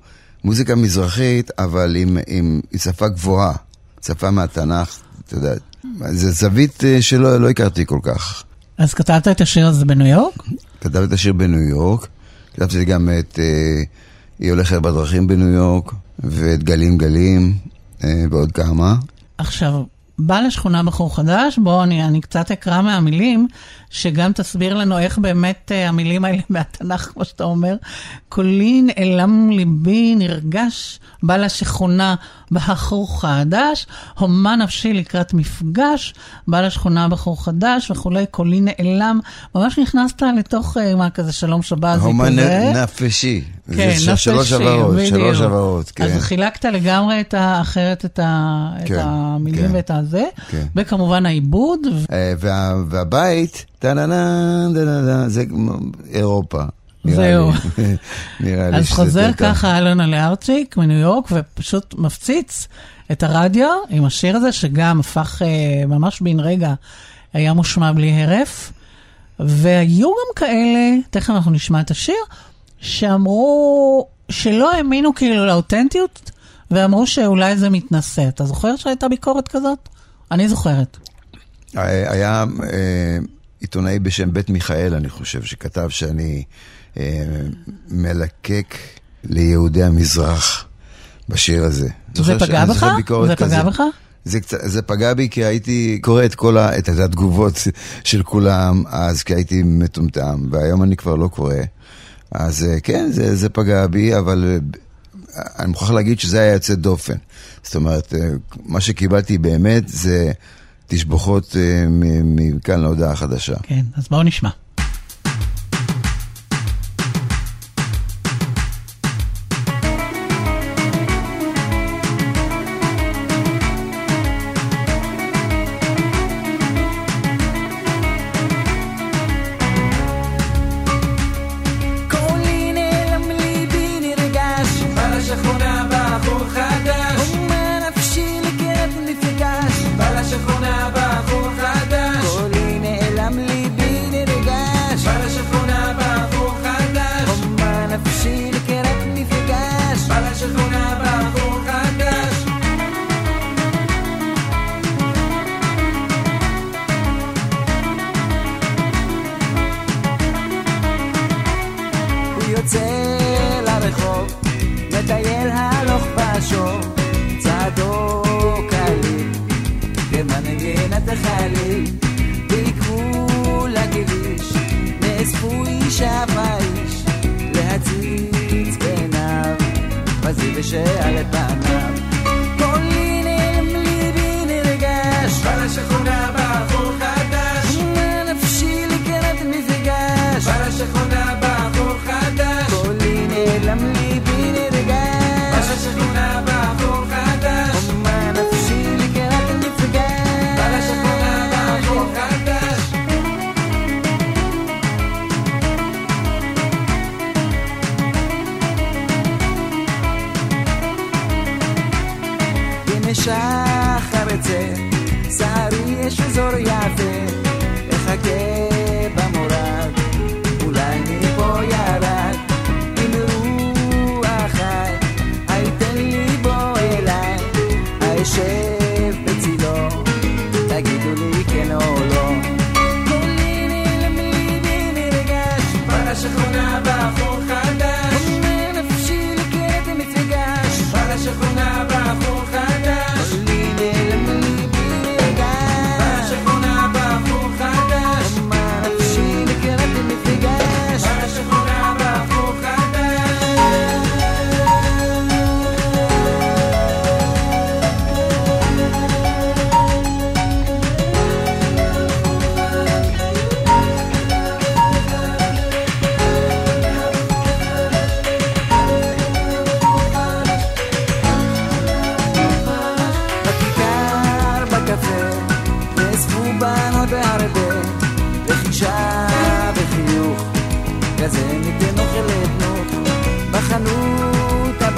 [0.45, 3.53] מוזיקה מזרחית, אבל עם, עם, עם שפה גבוהה,
[4.07, 5.55] שפה מהתנ"ך, אתה יודע.
[6.11, 8.45] זה זווית אה, שלא לא הכרתי כל כך.
[8.79, 10.35] אז כתבת את השיר הזה בניו יורק?
[10.81, 12.09] כתבתי את השיר בניו יורק,
[12.55, 13.83] כתבתי גם את אה,
[14.39, 17.59] היא הולכת בדרכים בניו יורק, ואת גלים גלים,
[18.05, 18.95] אה, ועוד כמה.
[19.39, 19.83] עכשיו,
[20.19, 23.49] בא לשכונה בחור חדש, בואו אני, אני קצת אקרא מהמילים,
[23.95, 27.77] שגם תסביר לנו איך באמת uh, המילים האלה מהתנ"ך, כמו שאתה אומר.
[28.29, 32.15] קולי נעלם ליבי נרגש, בא לשכונה
[32.51, 33.87] בחור חדש,
[34.19, 36.15] הומה נפשי לקראת מפגש,
[36.49, 39.21] בא לשכונה בחור חדש וכולי, קולי נעלם.
[39.55, 42.73] ממש נכנסת לתוך, uh, מה כזה, שלום שבזי הומה כזה.
[42.75, 43.45] נ- נפשי.
[43.77, 45.09] כן, שלוש נפשי, הבהרות, בדיוק.
[45.09, 46.05] שלוש הבהרות, כן.
[46.05, 50.67] אז חילקת לגמרי את האחרת, את, ה, את כן, המילים כן, ואת הזה, כן.
[50.77, 51.81] וכמובן העיבוד,
[52.13, 53.67] אה, וה- והבית,
[55.29, 55.45] זה
[56.11, 56.63] אירופה.
[57.05, 57.51] זהו.
[58.41, 59.49] נראה לי אז שזה חוזר יותר טוב.
[59.49, 62.69] ככה אלונה לארצ'יק מניו יורק, ופשוט מפציץ
[63.13, 66.75] את הרדיו עם השיר הזה, שגם הפך אה, ממש בן רגע,
[67.33, 68.73] היה מושמע בלי הרף.
[69.39, 72.15] והיו גם כאלה, תכף אנחנו נשמע את השיר,
[72.79, 76.31] שאמרו שלא האמינו כאילו לאותנטיות,
[76.71, 78.29] ואמרו שאולי זה מתנשא.
[78.29, 79.89] אתה זוכר שהייתה ביקורת כזאת?
[80.31, 80.97] אני זוכרת.
[81.77, 83.19] אה, היה אה,
[83.65, 86.45] עיתונאי בשם בית מיכאל, אני חושב, שכתב שאני
[86.97, 87.25] אה,
[87.89, 88.75] מלקק
[89.25, 90.65] ליהודי המזרח
[91.29, 91.89] בשיר הזה.
[92.15, 92.87] זה פגע בך?
[93.27, 93.63] זה פגע.
[93.63, 93.83] בך?
[94.25, 97.55] זה, קצת, זה פגע בי כי הייתי קורא את כל ה, את התגובות
[98.05, 101.55] של כולם אז, כי הייתי מטומטם, והיום אני כבר לא קורא.
[102.31, 104.45] אז אה, כן, זה, זה פגע בי, אבל
[105.37, 107.17] אה, אני מוכרח להגיד שזה היה יוצא דופן.
[107.63, 108.29] זאת אומרת, אה,
[108.65, 110.33] מה שקיבלתי באמת זה
[110.95, 111.87] תשבחות אה,
[112.25, 113.55] מכאן להודעה חדשה.
[113.63, 114.51] כן, אז בואו נשמע.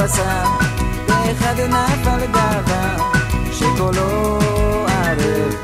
[0.06, 0.44] הבשר
[1.08, 2.96] ואחד נפל גאווה
[3.52, 4.38] שקולו
[4.88, 5.54] ערב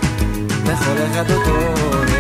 [0.65, 2.12] וכל אחד אותו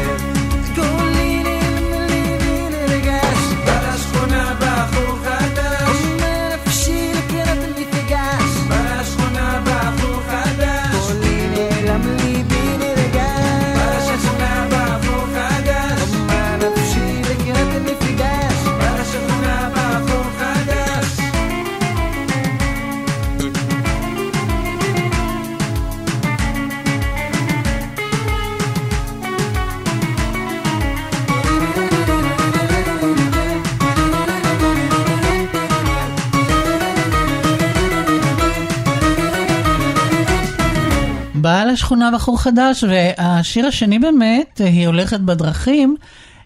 [41.93, 45.97] לשכונה בחור חדש, והשיר השני באמת, היא הולכת בדרכים.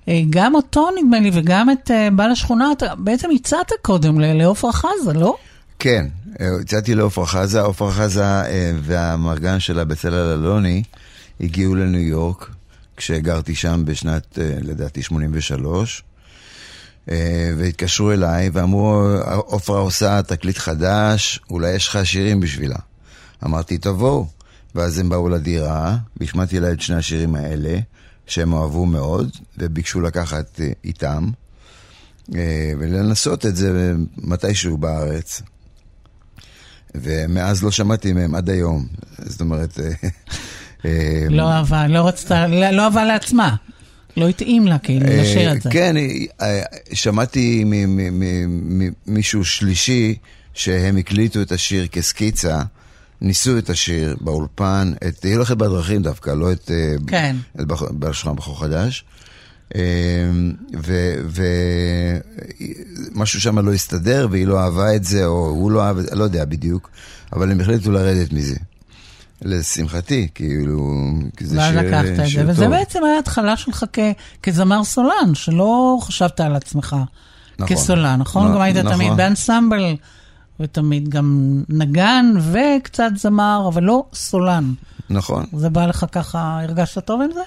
[0.08, 4.72] אה, גם אותו נדמה לי, וגם את אה, בא לשכונה, אתה בעצם הצעת קודם לעופרה
[4.72, 5.36] חזה, לא?
[5.78, 6.06] כן,
[6.40, 8.24] אה, הצעתי לעופרה חזה, עופרה חזה
[8.82, 10.82] והמרגן שלה בצלאל אלוני
[11.40, 12.50] הגיעו לניו יורק
[12.96, 16.02] כשגרתי שם בשנת, לדעתי, 83.
[17.10, 19.02] אה, והתקשרו אליי ואמרו,
[19.36, 22.78] עופרה עושה תקליט חדש, אולי יש לך שירים בשבילה.
[23.44, 24.35] אמרתי, תבואו.
[24.76, 27.78] ואז הם באו לדירה, והשמעתי לה את שני השירים האלה,
[28.26, 31.30] שהם אהבו מאוד, וביקשו לקחת אה, איתם,
[32.34, 35.42] אה, ולנסות את זה מתישהו בארץ.
[36.94, 38.86] ומאז לא שמעתי מהם עד היום.
[39.18, 39.80] זאת אומרת...
[39.80, 40.08] אה,
[40.84, 43.56] אה, לא אהבה, לא רצתה, לא לא אהבה לעצמה.
[44.16, 45.70] לא התאים לה כאילו אה, לשיר את זה.
[45.70, 45.96] כן,
[46.40, 46.62] אה,
[46.92, 50.14] שמעתי מ- מ- מ- מ- מישהו שלישי
[50.54, 52.60] שהם הקליטו את השיר כסקיצה,
[53.20, 56.70] ניסו את השיר באולפן, את היא הולכת בדרכים דווקא, לא את...
[56.70, 57.36] אה, כן.
[57.60, 59.04] את בח- בשכונה בחור חדש.
[59.74, 59.80] אה,
[63.14, 66.14] ומשהו שם לא הסתדר, והיא לא אהבה את זה, או הוא לא אהב את זה,
[66.14, 66.90] לא יודע בדיוק,
[67.32, 68.56] אבל הם החליטו לרדת מזה.
[69.42, 70.94] לשמחתי, כאילו,
[71.36, 72.70] כי זה ואז שיר, לקחת את זה, שיר וזה טוב.
[72.70, 73.98] בעצם היה התחלה שלך כ-
[74.42, 76.96] כזמר סולן, שלא חשבת על עצמך
[77.58, 77.76] נכון.
[77.76, 78.50] כסולן, נכון?
[78.50, 78.92] נ- גם היית נכון.
[78.92, 79.96] תמיד באנסמבל,
[80.60, 84.72] ותמיד גם נגן וקצת זמר, אבל לא סולן.
[85.10, 85.44] נכון.
[85.56, 87.40] זה בא לך ככה, הרגשת טוב עם זה?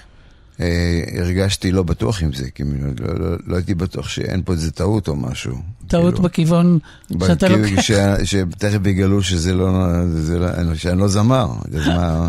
[0.60, 2.62] אה, הרגשתי לא בטוח עם זה, כי
[3.00, 5.54] לא, לא, לא הייתי בטוח שאין פה איזה טעות או משהו.
[5.86, 6.78] טעות כאילו, בכיוון
[7.26, 7.80] שאתה כאילו לוקח.
[7.82, 7.92] ש-
[8.24, 9.70] שתכף יגלו שזה לא,
[10.06, 11.48] זה לא, שאני לא זמר.
[11.74, 12.28] אז מה,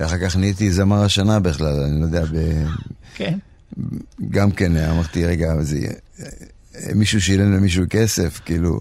[0.00, 2.64] אחר כך נהייתי זמר השנה בכלל, אני לא יודע, ב,
[3.14, 3.38] כן.
[4.30, 5.78] גם כן אמרתי, רגע, זה,
[6.94, 8.78] מישהו שילם למישהו כסף, כאילו,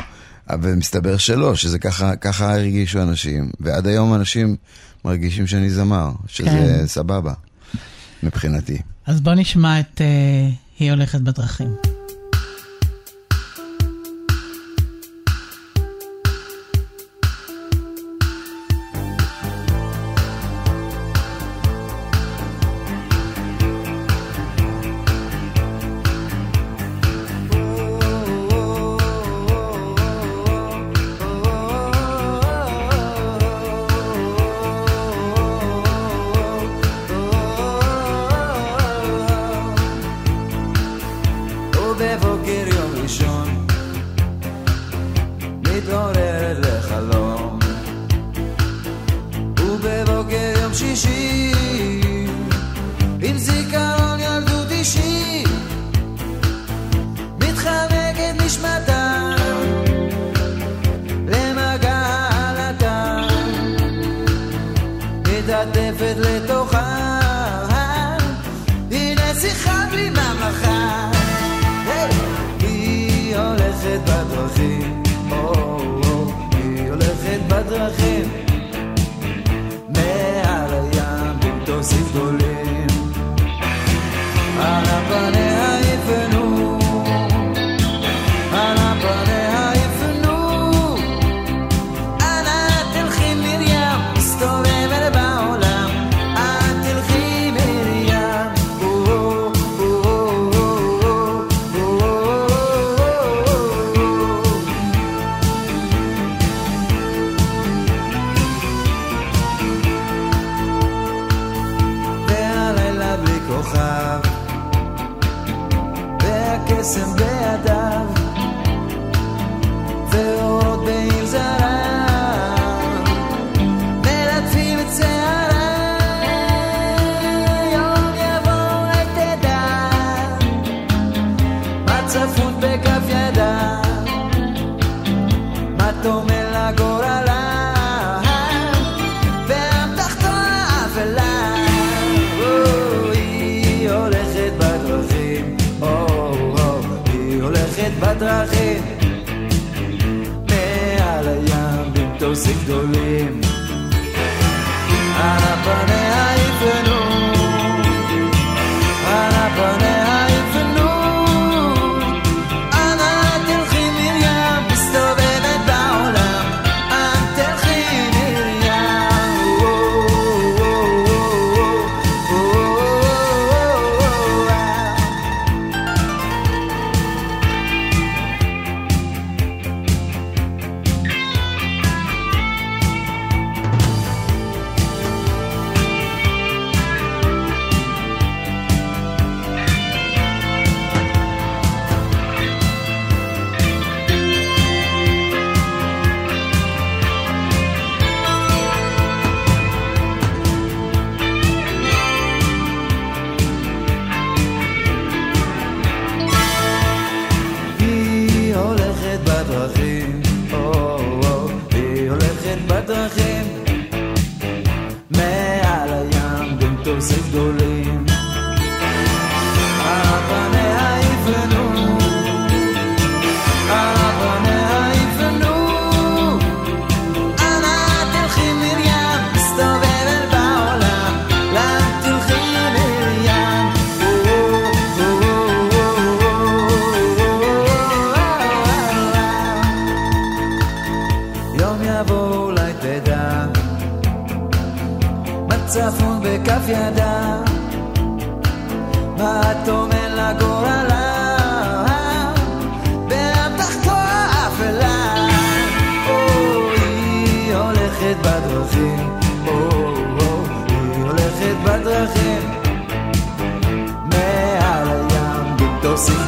[0.49, 4.55] אבל מסתבר שלא, שזה ככה, ככה הרגישו אנשים, ועד היום אנשים
[5.05, 6.87] מרגישים שאני זמר, שזה כן.
[6.87, 7.33] סבבה,
[8.23, 8.77] מבחינתי.
[9.05, 11.94] אז בוא נשמע את אה, היא הולכת בדרכים.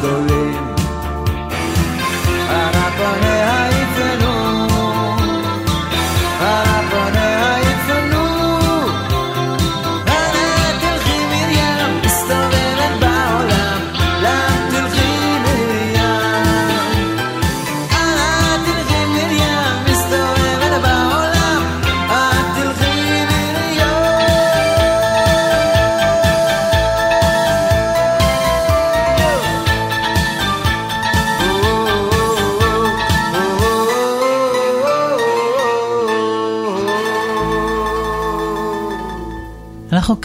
[0.01, 0.36] dándole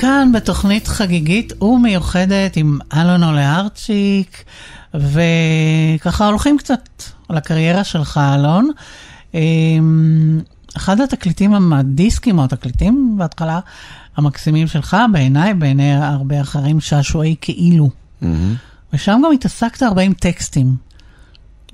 [0.03, 4.45] כאן בתוכנית חגיגית ומיוחדת עם אלון עולה ארצ'יק,
[4.95, 6.89] וככה הולכים קצת
[7.29, 8.71] על הקריירה שלך, אלון.
[9.35, 10.41] אמ,
[10.77, 13.61] אחד התקליטים, הדיסקים או התקליטים בהתחלה
[14.17, 17.91] המקסימים שלך, בעיניי, בעיני הרבה אחרים, שעשועי כאילו.
[18.93, 20.77] ושם גם התעסקת הרבה עם טקסטים.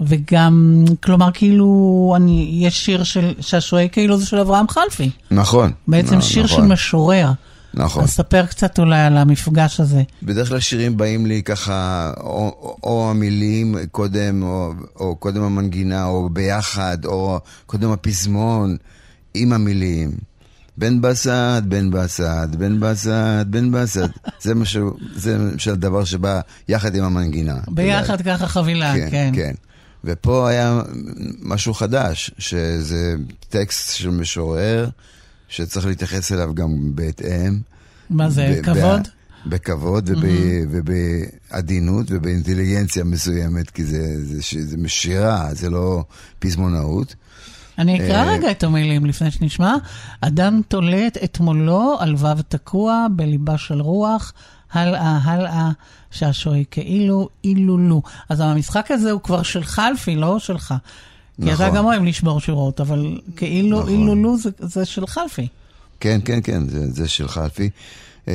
[0.00, 5.10] וגם, כלומר, כאילו, אני, יש שיר של שעשועי כאילו זה של אברהם חלפי.
[5.30, 5.72] נכון.
[5.88, 7.30] בעצם נ- שיר של נכון, משורר.
[7.74, 8.04] נכון.
[8.04, 10.02] אז ספר קצת אולי על המפגש הזה.
[10.22, 16.04] בדרך כלל שירים באים לי ככה, או, או, או המילים קודם, או, או קודם המנגינה,
[16.04, 18.76] או ביחד, או קודם הפזמון,
[19.34, 20.10] עם המילים.
[20.76, 24.10] בן בסט, בן בסט, בן בסט, בן בסט.
[24.44, 27.56] זה משהו, זה של הדבר שבא יחד עם המנגינה.
[27.68, 29.32] ביחד ככה חבילה, כן, כן.
[29.34, 29.52] כן.
[30.04, 30.80] ופה היה
[31.42, 33.14] משהו חדש, שזה
[33.48, 34.88] טקסט של משורר,
[35.48, 37.60] שצריך להתייחס אליו גם בהתאם.
[38.10, 39.08] מה זה, כבוד?
[39.46, 40.24] בכבוד וב-
[40.70, 46.04] ובעדינות ובאינטליגנציה מסוימת, כי זה, זה, זה שירה, זה לא
[46.38, 47.14] פזמונאות.
[47.78, 49.74] אני אקרא אה, רגע את המילים לפני שנשמע.
[50.20, 54.32] אדם תולה את אתמולו על וו תקוע בליבה של רוח,
[54.72, 55.70] הלאה, הלאה,
[56.10, 58.02] שעשועי כאילו, אילולו.
[58.28, 60.74] אז המשחק הזה הוא כבר של חלפי, לא שלך.
[61.44, 61.76] כי אתה נכון.
[61.76, 63.92] גם אוהב לשבור שורות, אבל כאילו נכון.
[63.92, 65.48] אילולו זה, זה של חלפי.
[66.00, 67.70] כן, כן, כן, זה, זה של חלפי.
[68.28, 68.34] אה,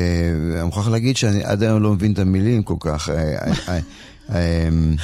[0.56, 3.10] אני מוכרח להגיד שאני עד היום לא מבין את המילים כל כך.
[4.30, 4.42] אה, אה,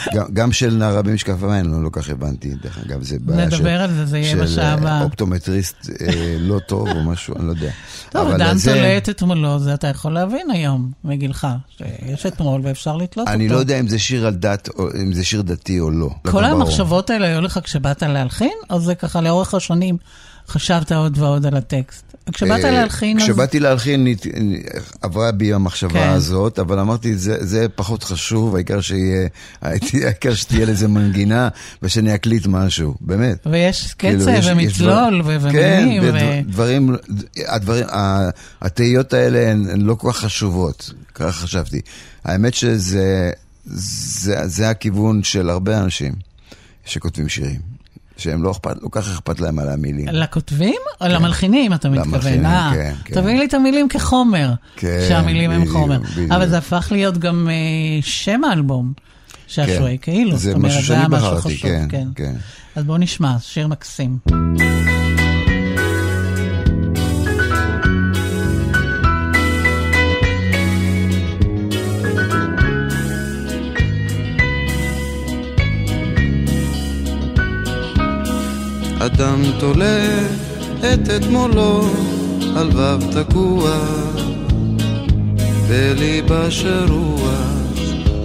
[0.08, 3.82] אה, גם, גם של נערה במשקפיים לא, לא כך הבנתי, דרך אגב, זה בעיה נדבר
[3.82, 5.04] על זה, זה יהיה של בשעה אה, הבאה.
[5.04, 6.08] אופטומטריסט אה,
[6.40, 7.70] לא טוב או משהו, אני לא יודע.
[8.10, 11.48] טוב, אדם זה- תולה את אתמולו, זה אתה יכול להבין היום, מגילך,
[11.78, 13.32] שיש אתמול ואפשר לתלות אותו.
[13.36, 16.10] אני לא יודע אם זה שיר על דת, או אם זה שיר דתי או לא.
[16.26, 16.44] לא כל.
[16.44, 19.98] המחשבות האלה היו לך כשבאת להלחין, או זה ככה לאורך השנים
[20.50, 22.10] חשבת עוד ועוד על הטקסט?
[22.34, 23.20] כשבאת אה, להלחין.
[23.20, 24.08] כשבאתי להלחין,
[25.02, 26.10] עברה בי המחשבה כן.
[26.10, 28.56] הזאת, אבל אמרתי, זה, זה פחות חשוב,
[29.62, 31.50] העיקר שתהיה לזה מנגינה,
[31.84, 33.48] ושאני אקליט משהו, באמת.
[33.52, 36.44] ויש כאילו, קצב ומצלול ומילים, כן.
[36.48, 36.96] ודברים,
[38.62, 41.82] התהיות האלה הן לא כל כך חשובות, ככה חשבתי.
[42.26, 43.32] האמת שזה
[43.66, 46.14] זה, זה הכיוון של הרבה אנשים
[46.86, 47.60] שכותבים שירים,
[48.20, 50.08] שהם לא אכפת, לא כך אכפת להם על המילים.
[50.08, 52.10] לכותבים או למלחינים, אתה מתכוון?
[52.10, 53.16] למלחינים, אה, כן, כן.
[53.16, 56.00] תביא לי את המילים כחומר, כן, שהמילים הם בדיוק, חומר.
[56.00, 56.32] בדיוק.
[56.32, 58.94] אבל זה הפך להיות גם אה, שם האלבום,
[59.48, 60.38] שעשועי כאילו.
[60.38, 62.34] זה משהו שאני בחרתי, חשוב, כן, כן.
[62.76, 64.18] אז בואו נשמע, שיר מקסים.
[79.00, 80.28] אדם תולה
[80.80, 81.88] את אתמולו
[82.56, 83.80] על וו תקוע.
[85.70, 87.60] בליבה של רוח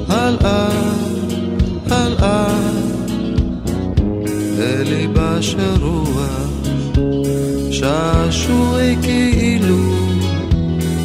[0.08, 0.68] הלאה,
[1.90, 2.46] הלאה
[4.58, 6.50] בליבה של רוח
[7.70, 9.78] שעשועי כאילו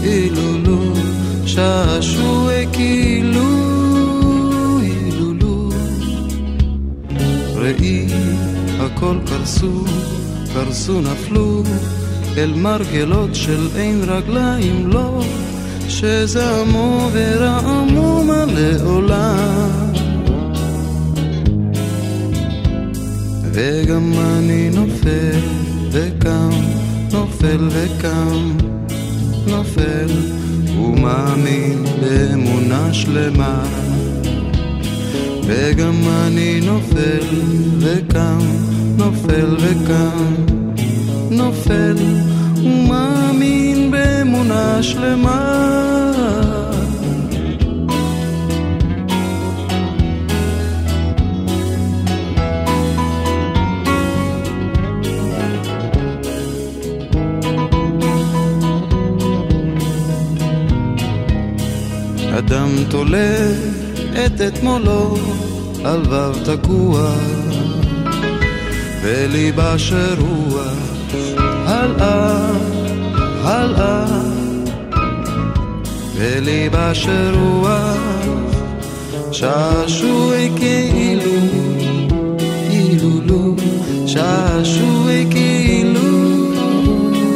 [0.03, 0.93] אילולו
[1.45, 3.49] שעשועי כאילו
[4.81, 5.69] אילולו
[7.55, 8.07] ראי
[8.79, 9.85] הכל קרסו
[10.53, 11.63] קרסו נפלו
[12.37, 15.21] אל מרגלות של אין רגליים לו,
[15.87, 19.91] שזעמו ורעמו מלא עולם.
[23.53, 25.39] וגם אני נופל
[25.91, 26.49] וקם,
[27.11, 28.57] נופל וקם,
[29.47, 30.07] נופל
[30.77, 33.63] ומאמין באמונה שלמה.
[35.47, 37.25] וגם אני נופל
[37.79, 40.33] וקם, נופל וקם,
[41.31, 41.97] נופל
[42.63, 45.55] ומאמין באמונה שלמה.
[62.37, 63.51] אדם תולה
[64.25, 65.17] את אתמולו
[65.85, 67.15] על וו תקוע
[69.03, 70.73] בליבה של רוח
[71.65, 72.51] הלאה,
[73.43, 74.05] הלאה.
[76.19, 77.97] בליבה של רוח
[79.31, 81.31] שעשועי כאילו
[82.69, 83.55] אילולו
[84.05, 85.99] שעשועי כאילו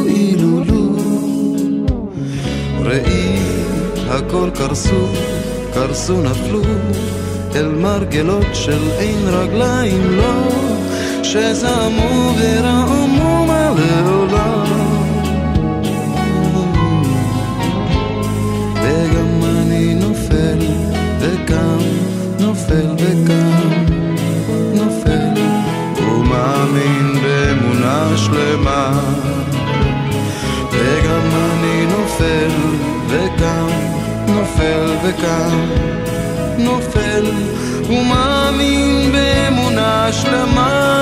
[0.06, 0.96] אילולו
[2.80, 3.38] ראי
[4.08, 5.06] הכל קרסו
[5.74, 6.62] קרסו נפלו.
[7.54, 10.73] אל מרגלות של אין רגליים לו
[11.34, 14.64] שזעמו ורעמו מלא עולם
[18.82, 20.58] וגם אני נופל
[21.20, 21.78] וקם
[22.40, 23.68] נופל וקם
[24.74, 25.34] נופל.
[26.02, 29.00] ומאמין באמונה שלמה.
[30.72, 32.50] וגם אני נופל
[33.08, 33.66] וקם
[34.28, 35.58] נופל וקם,
[36.58, 37.24] נופל
[37.88, 40.94] ומאמין באמונה שלמה.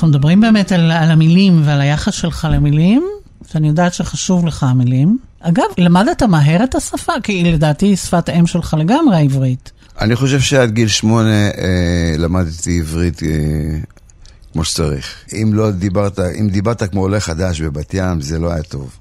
[0.00, 3.06] אנחנו מדברים באמת על, על המילים ועל היחס שלך למילים,
[3.52, 5.18] שאני יודעת שחשוב לך המילים.
[5.40, 7.12] אגב, למדת מהר את השפה?
[7.22, 9.70] כי לדעתי היא שפת האם שלך לגמרי העברית.
[10.00, 13.28] אני חושב שעד גיל שמונה אה, למדתי עברית אה,
[14.52, 15.14] כמו שצריך.
[15.32, 18.96] אם לא דיברת, אם דיברת כמו עולה חדש בבת ים, זה לא היה טוב.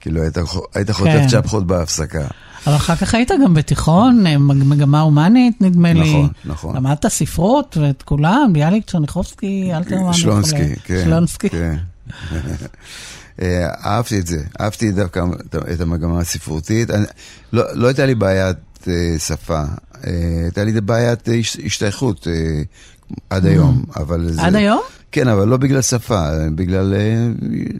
[0.00, 0.38] כאילו, היית,
[0.74, 1.28] היית חוטף כן.
[1.28, 2.26] צ'פחות בהפסקה.
[2.66, 6.00] אבל אחר כך היית גם בתיכון, אה, מג- מגמה הומנית, נדמה לי.
[6.10, 6.76] נכון, נכון.
[6.76, 10.12] למדת ספרות ואת כולם, ביאליק צ'רניחובסקי, אלתרמן.
[10.12, 10.74] שלונסקי.
[10.84, 11.00] כן.
[11.04, 11.48] שלונסקי.
[11.48, 11.76] כן.
[13.42, 15.24] אה, אהבתי את זה, אהבתי דווקא
[15.72, 16.88] את- המגמה הספרותית.
[17.52, 18.56] לא לא הייתה לי בעיית
[18.88, 19.62] אה, שפה,
[20.42, 22.26] הייתה לי בעיית הש- השתייכות
[23.30, 23.84] עד היום.
[23.90, 24.00] Mm.
[24.40, 24.80] עד היום?
[25.12, 26.22] כן, אבל לא בגלל שפה,
[26.54, 26.94] בגלל,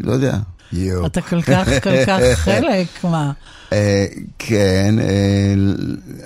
[0.00, 0.38] לא יודע.
[0.74, 1.06] יואו.
[1.06, 3.32] אתה כל כך, כל כך חלק, מה?
[3.72, 4.06] אה,
[4.38, 5.52] כן, אה,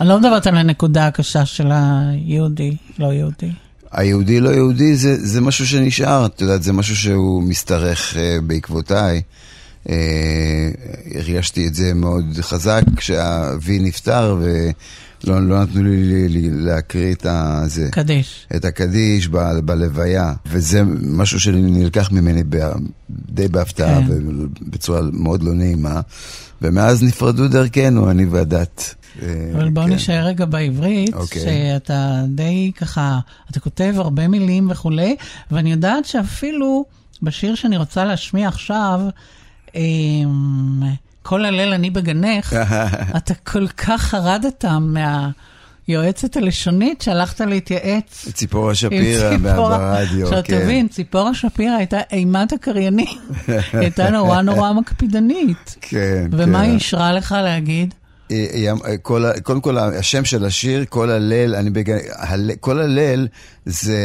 [0.01, 3.51] אני לא מדברת על הנקודה הקשה של היהודי, לא יהודי.
[3.93, 9.23] היהודי לא יהודי זה, זה משהו שנשאר, את יודעת, זה משהו שהוא משתרך אה, בעקבותיי.
[9.89, 9.95] אה,
[11.15, 14.73] הרגשתי את זה מאוד חזק כשאבי נפטר ולא
[15.25, 18.47] לא נתנו לי, לי להקריא את, הזה, קדיש.
[18.57, 22.57] את הקדיש ב, בלוויה, וזה משהו שנלקח ממני ב,
[23.11, 24.07] די בהפתעה כן.
[24.09, 26.01] ובצורה מאוד לא נעימה,
[26.63, 28.95] ומאז נפרדו דרכנו, אני והדת.
[29.23, 29.93] אה, אבל בוא כן.
[29.93, 31.43] נשאר רגע בעברית, אוקיי.
[31.43, 33.19] שאתה די ככה,
[33.51, 35.17] אתה כותב הרבה מילים וכולי,
[35.51, 36.85] ואני יודעת שאפילו
[37.23, 39.01] בשיר שאני רוצה להשמיע עכשיו,
[39.75, 40.83] אמ,
[41.29, 42.57] כל הליל אני בגנך,
[43.17, 44.65] אתה כל כך חרדת
[45.89, 48.29] מהיועצת הלשונית שהלכת להתייעץ.
[48.33, 49.37] ציפורה שפירא.
[49.37, 50.61] ברדיו, עכשיו כן.
[50.61, 53.07] תבין, ציפורה שפירא הייתה אימת הקריינים.
[53.47, 55.77] היא הייתה נורא נורא מקפידנית.
[55.81, 56.65] כן, ומה כן.
[56.65, 57.95] היא אישרה לך להגיד?
[58.31, 58.37] אמ-
[59.03, 61.99] כל, קודם כל, השם של השיר, כל הלל, אני בג...
[62.17, 62.51] הל...
[62.61, 63.29] כל הלל
[63.67, 63.97] זה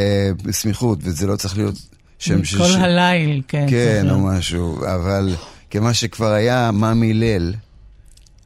[0.51, 1.75] סמיכות, וזה לא צריך להיות
[2.19, 2.57] שם של...
[2.57, 3.65] כל הליל, כן.
[3.69, 4.19] כן, או.
[4.19, 5.35] משהו, אבל
[5.73, 7.53] כמה שכבר היה מאמי ליל,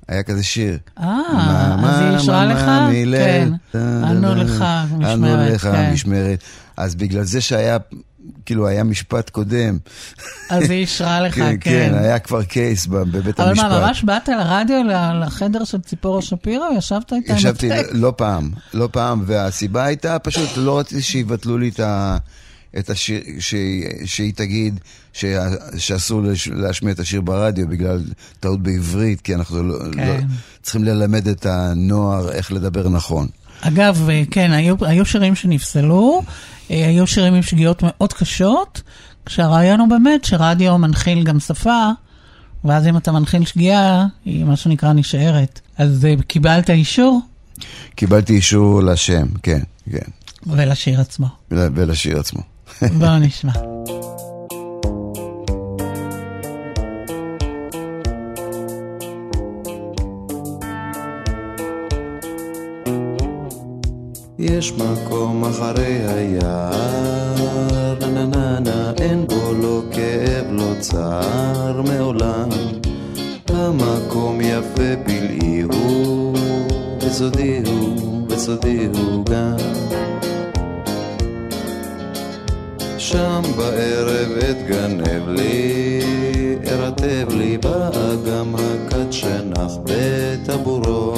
[0.08, 0.78] היה כזה שיר.
[1.00, 1.20] אה,
[1.84, 2.60] אז היא אישרה לך?
[3.12, 3.50] כן.
[3.72, 4.64] טה- לך
[4.98, 5.92] משמרת, לך כן.
[5.94, 6.44] משמרת.
[6.78, 7.78] אז בגלל זה שהיה,
[8.46, 9.78] כאילו, היה משפט קודם.
[10.50, 11.90] אז היא אישרה לך, כן, כן.
[11.92, 13.66] כן, היה כבר קייס בבית אבל המשפט.
[13.66, 14.82] מה, ממש באת לרדיו,
[15.26, 17.70] לחדר של ציפורה שפירא, וישבת איתה עם ישבתי?
[17.92, 22.18] לא פעם, לא פעם, והסיבה הייתה פשוט לא רציתי שיבטלו לי את, ה,
[22.80, 24.80] את השיר, שהיא, שהיא תגיד
[25.14, 25.48] שה,
[25.78, 26.22] שאסור
[26.56, 28.04] להשמיע את השיר ברדיו בגלל
[28.40, 30.08] טעות בעברית, כי אנחנו לא, כן.
[30.08, 30.14] לא,
[30.62, 33.28] צריכים ללמד את הנוער איך לדבר נכון.
[33.62, 36.24] אגב, אה, כן, היו, היו שירים שנפסלו,
[36.72, 38.82] אה, היו שירים עם שגיאות מאוד קשות,
[39.26, 41.90] כשהרעיון הוא באמת שרדיו מנחיל גם שפה,
[42.66, 45.60] ואז אם אתה מנחיל שגיאה, היא מה שנקרא נשארת.
[45.78, 47.22] אז אה, קיבלת אישור
[47.96, 49.62] קיבלתי אישור לשם, כן,
[49.92, 50.00] כן,
[50.48, 51.28] ולשיר עצמו.
[51.52, 52.42] ול- ולשיר עצמו.
[52.82, 53.52] בואו נשמע.
[64.40, 72.50] יש מקום אחרי היער, נה נה נה אין בו לא כאב, לא צער מעולם.
[73.50, 76.38] המקום יפה פלאי הוא,
[77.02, 79.58] וסודי הוא, וסודי הוא גם.
[83.08, 86.02] שם בערב אתגנב לי,
[86.68, 91.14] ארטב לי באגם הכד שנח בטבורו.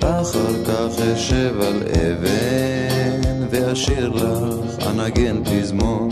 [0.00, 6.10] אחר כך אשב על אבן, ואשיר לך, אנגן פזמון.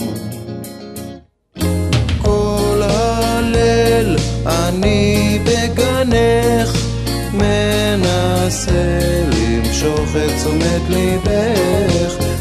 [2.23, 4.17] כל הליל
[4.47, 6.87] אני בגנך,
[7.33, 12.34] מנסה למשוך את תשומת ליבך.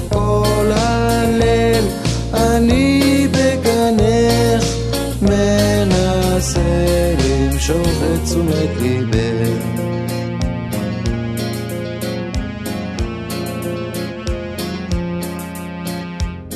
[7.63, 9.65] למשוך את תשומת ליבך.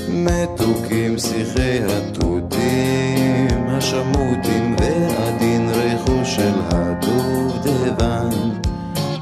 [0.10, 8.30] מתוקים שיחי התותים, השמוטים ועדין ריחו של הדובדבן,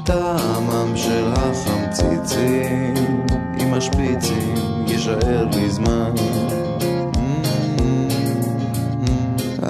[0.04, 2.94] טעמם של החמציצים,
[3.60, 4.54] עם השפיצים
[4.86, 6.14] יישאר לי זמן.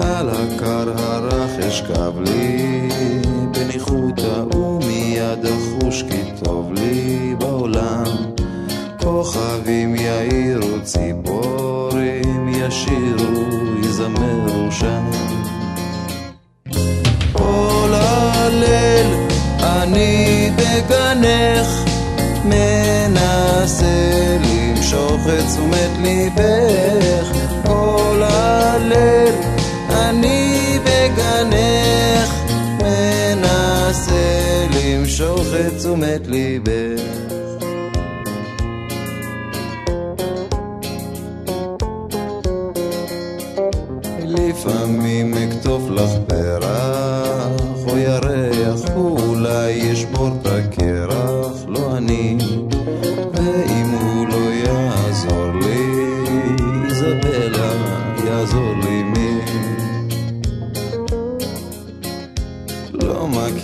[0.07, 2.89] על הקר הרך אשכב לי.
[3.51, 8.05] בניחותא ומיד אחוש כי טוב לי בעולם.
[8.99, 13.43] כוכבים יאירו ציפורים ישירו
[13.83, 15.11] יזמרו שם.
[17.33, 19.07] כל הליל
[19.61, 21.67] אני בגנך
[22.45, 27.37] מנסה למשוך את תשומת ליבך.
[27.65, 29.36] כל הליל
[33.87, 37.01] מנסה למשוך את תשומת ליבך.
[44.25, 51.26] לפעמים אכתוב לך פרח או ירח אולי ישבור את הקרח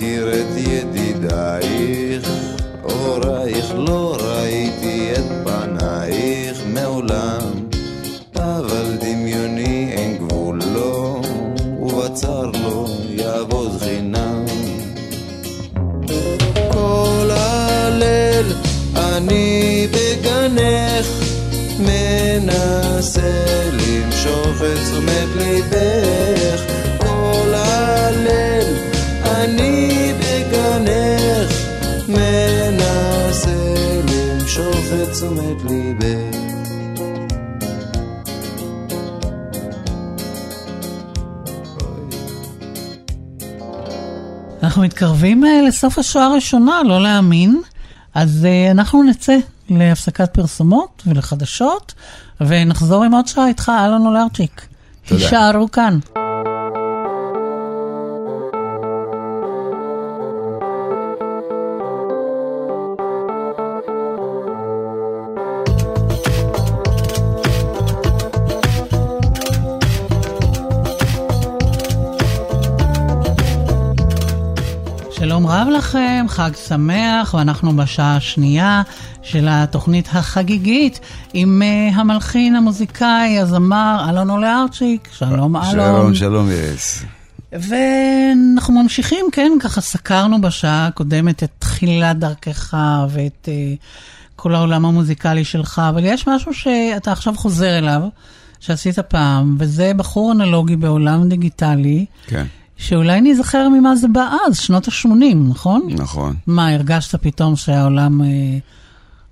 [0.03, 2.29] מכיר את ידידייך
[2.83, 7.69] אורייך לא ראיתי את פנייך מעולם
[8.35, 11.21] אבל דמיוני אין גבול לו,
[11.79, 14.45] ובצר לו יעבוד חינם.
[16.71, 18.53] כל הליל
[18.95, 21.07] אני בגנך,
[21.79, 23.21] מנסה
[23.71, 26.22] למשוך את תשומת ליבך.
[34.93, 36.37] את תשומת ליבך.
[44.63, 47.61] אנחנו מתקרבים אה, לסוף השואה הראשונה, לא להאמין.
[48.13, 49.37] אז אה, אנחנו נצא
[49.69, 51.93] להפסקת פרסומות ולחדשות,
[52.41, 54.61] ונחזור עם עוד שעה איתך, אלון אולרצ'יק.
[55.05, 55.21] תודה.
[55.21, 55.99] תישארו כאן.
[76.33, 78.81] חג שמח, ואנחנו בשעה השנייה
[79.21, 80.99] של התוכנית החגיגית
[81.33, 85.09] עם uh, המלחין, המוזיקאי, הזמר אלון אולארצ'יק.
[85.11, 85.71] שלום אלון.
[85.71, 87.03] שלום, שלום איריס.
[87.51, 92.77] ואנחנו ממשיכים, כן, ככה סקרנו בשעה הקודמת את תחילת דרכך
[93.09, 93.79] ואת uh,
[94.35, 98.01] כל העולם המוזיקלי שלך, אבל יש משהו שאתה עכשיו חוזר אליו,
[98.59, 102.45] שעשית פעם, וזה בחור אנלוגי בעולם דיגיטלי, כן,
[102.83, 105.87] שאולי ניזכר ממה זה בא אז, שנות ה-80, נכון?
[105.89, 106.35] נכון.
[106.47, 108.27] מה, הרגשת פתאום שהעולם אה,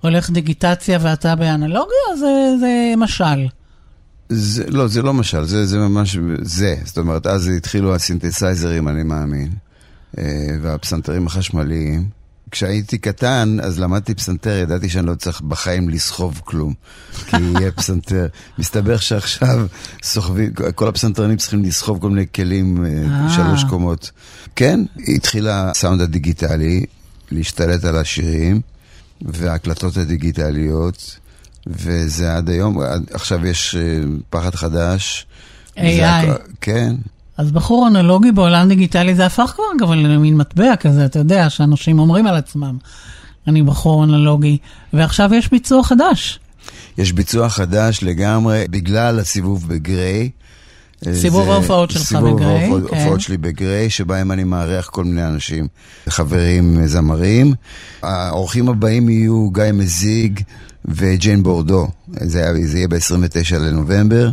[0.00, 3.46] הולך דיגיטציה ואתה באנלוגיה, זה, זה משל.
[4.28, 6.76] זה, לא, זה לא משל, זה, זה ממש זה.
[6.84, 9.50] זאת אומרת, אז התחילו הסינתסייזרים, אני מאמין,
[10.18, 10.24] אה,
[10.62, 12.21] והפסנתרים החשמליים.
[12.52, 16.74] כשהייתי קטן, אז למדתי פסנתר, ידעתי שאני לא צריך בחיים לסחוב כלום,
[17.26, 18.26] כי יהיה פסנתר.
[18.58, 19.66] מסתבר שעכשיו
[20.02, 22.90] סוחבים, כל הפסנתרנים צריכים לסחוב כל מיני כלים, אה,
[23.24, 23.30] אה.
[23.34, 24.10] שלוש קומות.
[24.56, 24.80] כן,
[25.16, 26.84] התחיל הסאונד הדיגיטלי
[27.30, 28.60] להשתלט על השירים,
[29.22, 31.16] וההקלטות הדיגיטליות,
[31.66, 32.78] וזה עד היום,
[33.12, 33.80] עכשיו יש אה,
[34.30, 35.26] פחד חדש.
[35.76, 35.80] AI.
[35.80, 36.94] הכ- כן,
[37.36, 41.98] אז בחור אנלוגי בעולם דיגיטלי זה הפך כבר גם למין מטבע כזה, אתה יודע, שאנשים
[41.98, 42.76] אומרים על עצמם,
[43.48, 44.58] אני בחור אנלוגי,
[44.92, 46.38] ועכשיו יש ביצוע חדש.
[46.98, 50.30] יש ביצוע חדש לגמרי בגלל הסיבוב בגריי.
[51.14, 52.96] סיבוב ההופעות שלך סיבוב בגריי, ההופעות- כן.
[52.96, 55.66] ההופעות שלי בגריי, שבהם אני מארח כל מיני אנשים,
[56.08, 57.54] חברים זמרים.
[58.02, 60.40] האורחים הבאים יהיו גיא מזיג
[60.84, 61.88] וג'יין בורדו.
[62.20, 64.30] זה, היה- זה יהיה ב-29 לנובמבר.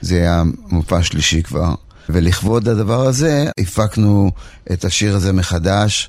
[0.00, 1.74] זה היה המופע השלישי כבר.
[2.08, 4.30] ולכבוד הדבר הזה, הפקנו
[4.72, 6.08] את השיר הזה מחדש.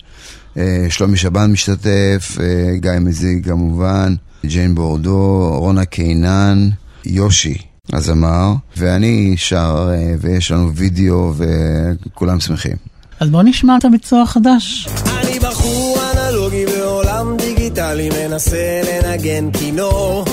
[0.58, 4.16] אה, שלומי שבן משתתף, אה, גיא מזיג כמובן,
[4.46, 6.70] ג'יין בורדו, רונה קינן,
[7.06, 7.58] יושי,
[7.93, 12.76] הזמר, ואני שר, אה, ויש לנו וידאו וכולם שמחים.
[13.20, 14.88] אז בוא נשמע את הביצוע החדש.
[15.22, 20.26] אני בחור אנלוגי בעולם דיגיטלי מנסה לנגן כינור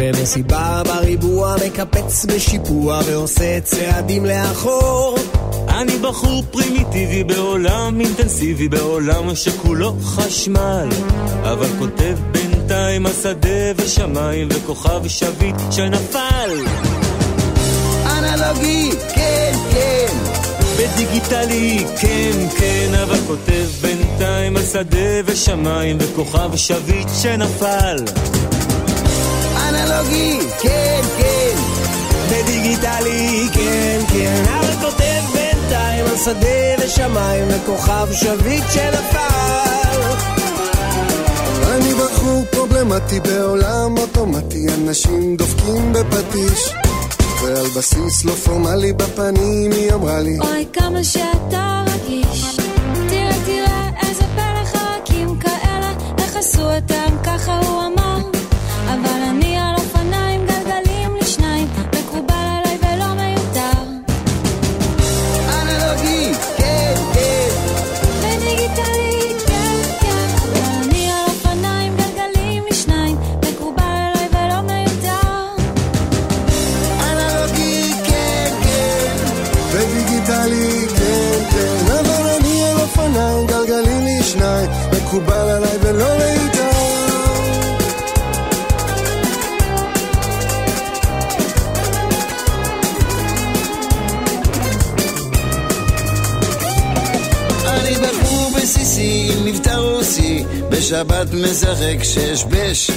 [0.00, 5.18] במסיבה בריבוע מקפץ בשיפוע ועושה צעדים לאחור
[5.68, 10.88] אני בחור פרימיטיבי בעולם אינטנסיבי, בעולם שכולו חשמל,
[11.42, 16.50] אבל כותב בינתיים השדה ושמיים וכוכב שביט שנפל.
[18.06, 20.14] אנלוגי, כן, כן
[20.78, 27.96] בדיגיטלי, כן, כן, אבל כותב בינתיים השדה ושמיים וכוכב שביט שנפל.
[30.00, 31.56] אנלוגי, כן, כן
[32.30, 40.00] בדיגיטלי, כן, כן אבל כותב בינתיים על שדה ושמיים וכוכב שביט שנפל
[41.66, 46.72] אני בחור פרובלמטי בעולם אוטומטי, אנשים דופקים בפטיש
[47.42, 52.56] ועל בסיס לא פורמלי בפנים היא אמרה לי אוי כמה שאתה רגיש
[53.08, 58.18] תראה תראה איזה פלא חרקים כאלה איך עשו אותם ככה הוא אמר
[58.86, 59.49] אבל אני
[85.10, 86.70] מקובל עליי ולא מיותר
[97.66, 102.90] אני בחור בסיסי עם מבטא רוסי בשבת משחק שש בש.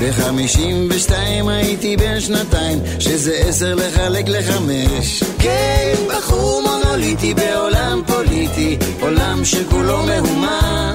[0.00, 5.22] בחמישים ושתיים הייתי בן שנתיים שזה עשר לחלק לחמש.
[5.38, 10.94] כן, בחור מונוליטי בעולם פוליטי עולם שכולו מהומה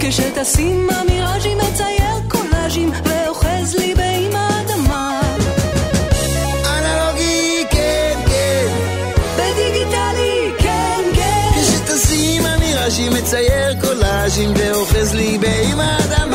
[0.00, 3.94] כשטסים המיראז'י מצייר קולאז'ים ואוחז לי
[6.64, 8.66] אנלוגי, כן, כן.
[12.82, 16.27] כן מצייר קולאז'ים ואוחז לי באם האדמה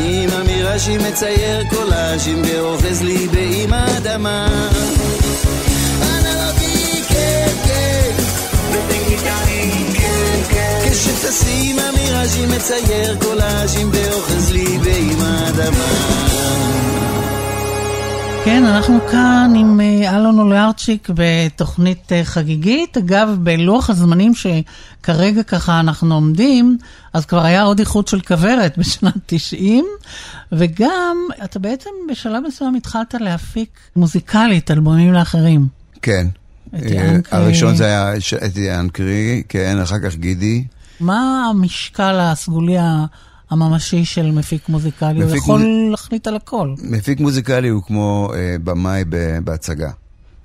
[0.00, 3.28] כשטסים המיראז'י מצייר קולאז'ים ואוחז לי
[3.72, 4.46] האדמה
[6.02, 7.52] אנלוגי, כן,
[10.50, 10.90] כן.
[10.90, 14.78] כשטסים המיראז'י מצייר קולאז'ים ואוחז לי
[15.20, 17.09] האדמה אנלוגי,
[18.44, 22.96] כן, אנחנו כאן עם אה, אלון אוליארצ'יק בתוכנית אה, חגיגית.
[22.96, 26.78] אגב, בלוח הזמנים שכרגע ככה אנחנו עומדים,
[27.12, 29.84] אז כבר היה עוד איחוד של כוורת בשנת 90,
[30.52, 35.66] וגם אתה בעצם בשלב מסוים התחלת להפיק מוזיקלית אלבומים לאחרים.
[36.02, 36.26] כן.
[36.74, 37.16] אה.
[37.30, 40.64] הראשון זה היה את ינקרי, כן, אחר כך גידי.
[41.00, 42.76] מה המשקל הסגולי
[43.50, 45.22] הממשי של מפיק מוזיקלי?
[45.22, 46.74] הוא מפיק יכול מוז- להחליט על הכל.
[46.82, 49.04] מפיק מוזיקלי הוא כמו אה, במאי
[49.44, 49.90] בהצגה.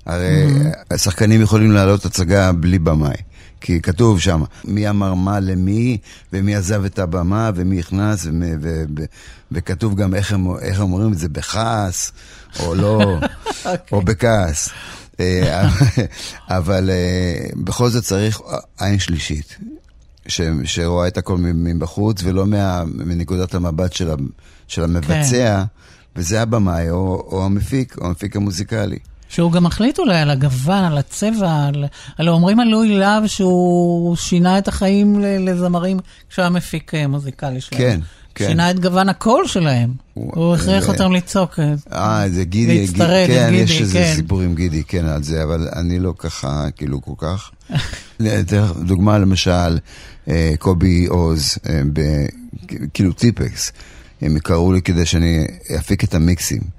[0.06, 0.46] הרי
[0.90, 3.16] השחקנים יכולים להעלות הצגה בלי במאי.
[3.60, 5.98] כי כתוב שם מי אמר מה למי,
[6.32, 9.04] ומי עזב את הבמה, ומי נכנס, ומי, ו, ו,
[9.52, 12.12] וכתוב גם איך הם, איך הם אומרים את זה, בכעס,
[12.60, 13.18] או לא,
[13.92, 14.68] או בכעס.
[15.20, 15.68] אה,
[16.58, 18.40] אבל אה, בכל זאת צריך
[18.78, 19.58] עין שלישית,
[20.28, 24.14] ש, שרואה את הכל מבחוץ, ולא מה, מנקודת המבט של, ה,
[24.68, 25.64] של המבצע,
[26.16, 28.98] וזה הבמאי, או, או המפיק, או המפיק המוזיקלי.
[29.28, 31.84] שהוא גם מחליט אולי על הגוון, על הצבע, על...
[32.18, 35.98] הלוא אומרים על לואי להב שהוא שינה את החיים לזמרים
[36.30, 37.80] כשהוא היה מפיק אה, מוזיקלי שלהם.
[37.80, 38.00] כן,
[38.36, 38.48] כן.
[38.48, 39.90] שינה את גוון הקול שלהם.
[40.14, 41.58] הוא הכריח זה- אותם לצעוק.
[41.58, 44.12] אה, אה, זה גידי, להצטרד, גידי, כן, גידי, יש איזה כן.
[44.16, 47.50] סיפור עם גידי, כן, על זה, אבל אני לא ככה, כאילו, כל כך.
[48.86, 49.78] דוגמה, למשל,
[50.28, 52.26] אה, קובי עוז, אה, ב-
[52.94, 53.72] כאילו טיפקס,
[54.22, 55.44] הם קראו לי כדי שאני
[55.78, 56.75] אפיק את המיקסים.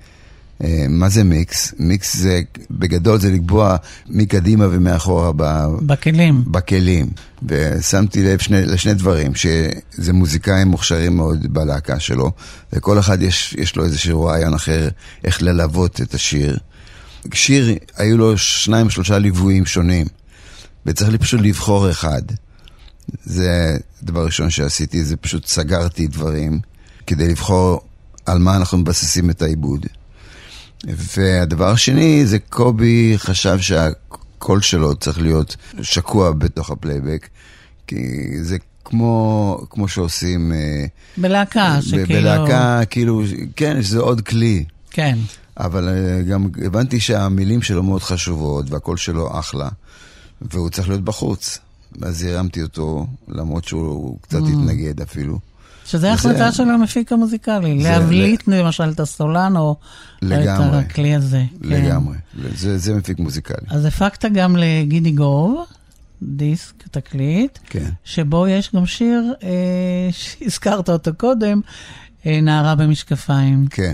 [0.64, 1.74] אה, מה זה מיקס?
[1.80, 2.41] מיקס זה,
[2.72, 3.76] בגדול זה לקבוע
[4.10, 6.43] מקדימה ומאחורה ב- בכלים.
[6.47, 7.10] בכלים.
[7.43, 12.32] ושמתי לב שני, לשני דברים, שזה מוזיקאים מוכשרים מאוד בלהקה שלו,
[12.74, 14.89] וכל אחד יש, יש לו איזשהו רעיון אחר
[15.24, 16.58] איך ללוות את השיר.
[17.34, 20.08] שיר, היו לו שניים שלושה ליוויים שונים,
[20.86, 22.22] וצריך לי פשוט לבחור אחד.
[23.24, 26.60] זה הדבר הראשון שעשיתי, זה פשוט סגרתי דברים
[27.08, 27.82] כדי לבחור
[28.26, 29.86] על מה אנחנו מבססים את העיבוד.
[30.86, 37.28] והדבר השני זה קובי חשב שהקול שלו צריך להיות שקוע בתוך הפלייבק,
[37.88, 37.95] כי
[38.41, 40.51] זה כמו, כמו שעושים...
[40.51, 40.86] אה,
[41.17, 42.05] בלהקה, ב- שכאילו...
[42.07, 43.23] בלהקה, כאילו,
[43.55, 44.65] כן, שזה עוד כלי.
[44.91, 45.17] כן.
[45.57, 49.69] אבל אה, גם הבנתי שהמילים שלו מאוד חשובות, והקול שלו אחלה,
[50.41, 51.59] והוא צריך להיות בחוץ.
[52.01, 54.47] אז הרמתי אותו, למרות שהוא קצת Mm.
[54.47, 55.39] התנגד אפילו.
[55.88, 59.76] שזה החלטה של המפיק המוזיקלי, זה- להבליט למשל את הסולן או
[60.22, 60.80] לגמרי.
[60.80, 61.44] את הכלי הזה.
[61.62, 61.68] כן.
[61.70, 62.18] לגמרי.
[62.56, 63.68] זה, זה מפיק מוזיקלי.
[63.70, 65.66] אז הפקת גם לגידי גוב,
[66.24, 67.90] דיסק, תקליט, כן.
[68.04, 69.50] שבו יש גם שיר אה,
[70.12, 71.62] שהזכרת אותו קודם,
[72.26, 73.68] אה, נערה במשקפיים.
[73.70, 73.94] כן.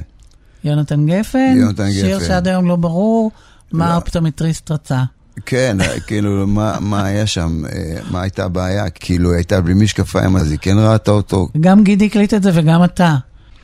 [0.64, 2.28] יונתן גפן, יונתן שיר גפן.
[2.28, 3.32] שעד היום לא ברור
[3.72, 5.04] מה האופטומטריסט רצה.
[5.46, 5.78] כן,
[6.08, 8.90] כאילו, מה, מה היה שם, אה, מה הייתה הבעיה?
[8.90, 11.48] כאילו, היא הייתה בלי משקפיים, אז היא כן ראתה אותו.
[11.62, 13.16] גם גידי הקליט את זה וגם אתה.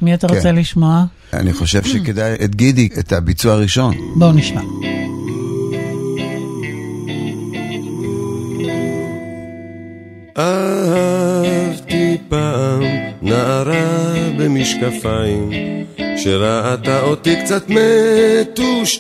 [0.01, 0.35] מי אתה כן.
[0.35, 1.05] רוצה לשמוע?
[1.33, 3.95] אני חושב שכדאי את גידי, את הביצוע הראשון.
[4.15, 4.61] בואו נשמע.
[10.37, 12.83] אהבתי פעם
[13.21, 15.49] נערה במשקפיים
[16.17, 18.99] שראתה אותי קצת מטושטש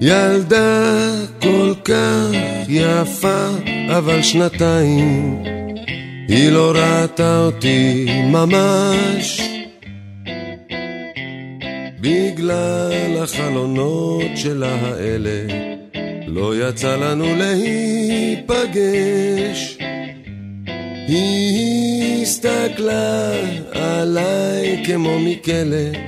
[0.00, 1.10] ילדה
[1.42, 2.30] כל כך
[2.68, 3.48] יפה
[3.98, 5.42] אבל שנתיים
[6.28, 9.40] היא לא ראתה אותי ממש
[12.00, 15.68] בגלל החלונות שלה האלה
[16.26, 18.48] לא יצא לנו להיפגש.
[21.08, 23.32] היא הסתכלה
[23.72, 25.98] עליי כמו מכלא,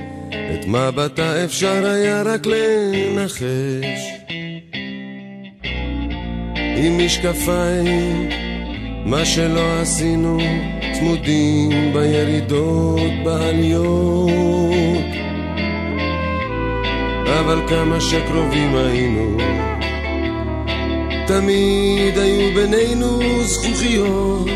[0.53, 3.41] את מבטה אפשר היה רק לנחש.
[6.77, 8.29] עם משקפיים,
[9.05, 10.37] מה שלא עשינו,
[10.93, 14.31] צמודים בירידות, בעליות.
[17.39, 19.37] אבל כמה שקרובים היינו,
[21.27, 24.49] תמיד היו בינינו זכוכיות.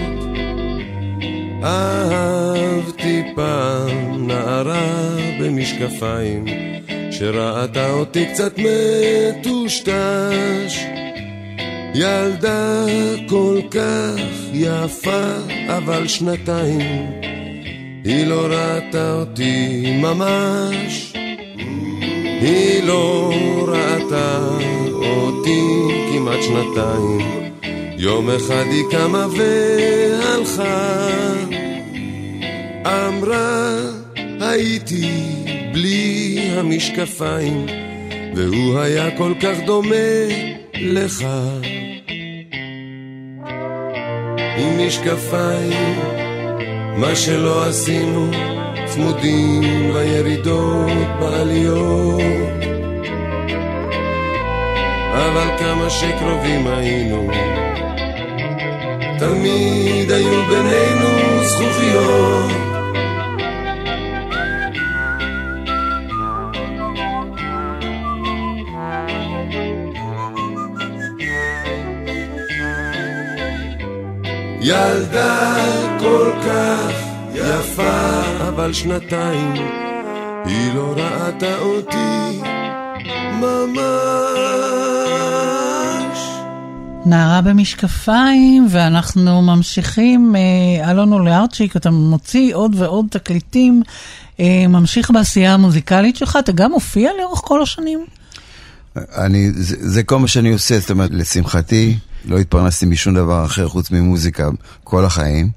[1.64, 6.45] אהבתי פעם נערה במשקפיים,
[7.11, 10.86] שראתה אותי קצת מטושטש.
[11.95, 12.86] ילדה
[13.29, 14.21] כל כך
[14.53, 15.27] יפה,
[15.67, 17.11] אבל שנתיים,
[18.03, 21.13] היא לא ראתה אותי ממש.
[22.41, 23.33] היא לא
[23.67, 24.49] ראתה
[24.93, 25.61] אותי
[26.13, 27.51] כמעט שנתיים.
[27.97, 31.07] יום אחד היא קמה והלכה,
[32.86, 33.95] אמרה
[34.56, 35.10] הייתי
[35.74, 37.66] בלי המשקפיים,
[38.36, 39.95] והוא היה כל כך דומה
[40.74, 41.26] לך.
[44.58, 45.99] עם משקפיים,
[46.97, 48.32] מה שלא עשינו,
[48.86, 52.22] צמודים בירידות, בעליות.
[55.14, 57.32] אבל כמה שקרובים היינו,
[59.20, 62.74] תמיד היו בינינו זכוכיות.
[74.68, 75.55] ילדה
[75.99, 76.91] כל כך
[77.34, 79.53] יפה, אבל שנתיים
[80.45, 82.41] היא לא ראתה אותי
[83.34, 83.89] ממש.
[87.05, 93.82] נערה במשקפיים, ואנחנו ממשיכים, אה, אלון אוליארצ'יק, אתה מוציא עוד ועוד תקליטים,
[94.39, 98.05] אה, ממשיך בעשייה המוזיקלית שלך, אתה גם מופיע לאורך כל השנים?
[98.95, 103.67] אני, זה, זה כל מה שאני עושה, זאת אומרת, לשמחתי, לא התפרנסתי משום דבר אחר
[103.67, 104.49] חוץ ממוזיקה
[104.84, 105.49] כל החיים.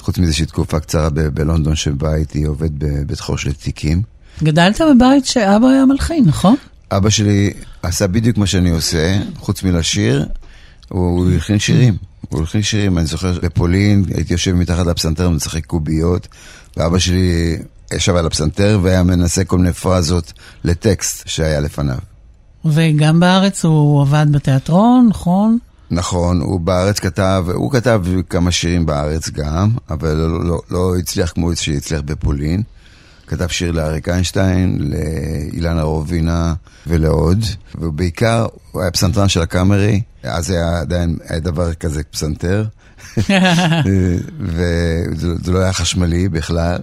[0.00, 4.02] חוץ מזה שהיא תקופה קצרה ב- בלונדון שבה הייתי עובד בבית חור של תיקים.
[4.42, 6.56] גדלת בבית שאבא היה מלחין, נכון?
[6.92, 7.52] אבא שלי
[7.82, 10.26] עשה בדיוק מה שאני עושה, חוץ מלשיר,
[10.88, 11.96] הוא, הוא הלחין שירים.
[12.28, 16.28] הוא הלחין שירים, אני זוכר בפולין, הייתי יושב מתחת לפסנתר ומשחק קוביות,
[16.76, 17.58] ואבא שלי
[17.94, 20.32] ישב על הפסנתר והיה מנסה כל מיני פרזות
[20.64, 21.98] לטקסט שהיה לפניו.
[22.64, 25.58] וגם בארץ הוא עבד בתיאטרון, נכון?
[25.90, 31.32] נכון, הוא בארץ כתב, הוא כתב כמה שירים בארץ גם, אבל לא, לא, לא הצליח
[31.32, 32.62] כמו שהצליח בפולין.
[33.26, 36.54] כתב שיר לאריק איינשטיין, לאילנה רובינה
[36.86, 42.64] ולעוד, ובעיקר הוא היה פסנתרן של הקאמרי, אז היה עדיין, היה דבר כזה פסנתר,
[44.40, 46.78] וזה לא היה חשמלי בכלל,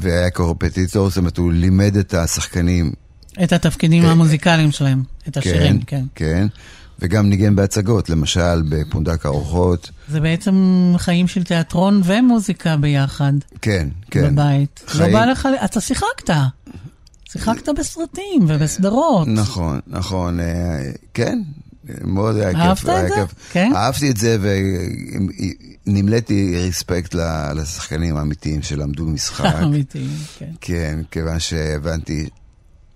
[0.00, 2.92] והיה קורפטיטור, זאת אומרת, הוא לימד את השחקנים.
[3.42, 6.04] את התפקידים המוזיקליים שלהם, את השירים, כן.
[6.14, 6.46] כן,
[7.00, 9.90] וגם ניגן בהצגות, למשל בפונדק ארוחות.
[10.08, 10.54] זה בעצם
[10.98, 13.32] חיים של תיאטרון ומוזיקה ביחד.
[13.62, 14.34] כן, כן.
[14.34, 14.80] בבית.
[14.86, 16.30] חיים- לא בא לך, אתה שיחקת.
[17.32, 19.28] שיחקת בסרטים ובסדרות.
[19.28, 20.44] נכון, נכון, אה,
[21.14, 21.42] כן,
[22.04, 22.88] מאוד היה כיף.
[22.88, 23.14] אהבת את זה?
[23.14, 23.34] כיף.
[23.52, 23.72] כן?
[23.76, 24.36] אהבתי את זה
[25.86, 27.14] ונמלאתי רספקט
[27.56, 29.54] לשחקנים האמיתיים שלמדו משחק.
[29.64, 30.50] אמיתיים, כן.
[30.60, 32.28] כן, כיוון שהבנתי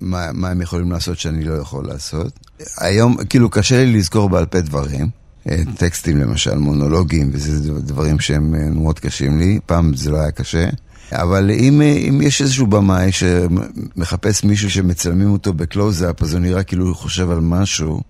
[0.01, 2.39] מה, מה הם יכולים לעשות שאני לא יכול לעשות.
[2.79, 5.09] היום, כאילו, קשה לי לזכור בעל פה דברים.
[5.51, 9.59] אה, טקסטים למשל, מונולוגים, וזה דברים שהם אה, מאוד קשים לי.
[9.67, 10.69] פעם זה לא היה קשה.
[11.13, 16.63] אבל אם, אה, אם יש איזשהו במאי שמחפש מישהו שמצלמים אותו בקלוזאפ, אז הוא נראה
[16.63, 18.03] כאילו הוא חושב על משהו,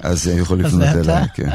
[0.00, 0.82] אז הוא יכול לפנות.
[0.82, 1.24] אליי.
[1.34, 1.48] כן.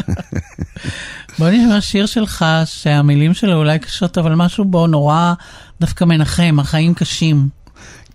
[1.40, 5.34] בוא נשמע שיר שלך, שהמילים שלו אולי קשות, אבל משהו בו נורא
[5.82, 7.48] דווקא מנחם, החיים קשים.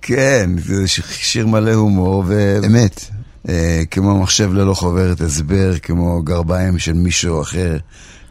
[0.03, 3.11] כן, זה שיר מלא הומור ואמת.
[3.49, 7.77] אה, כמו מחשב ללא חוברת הסבר, כמו גרביים של מישהו אחר,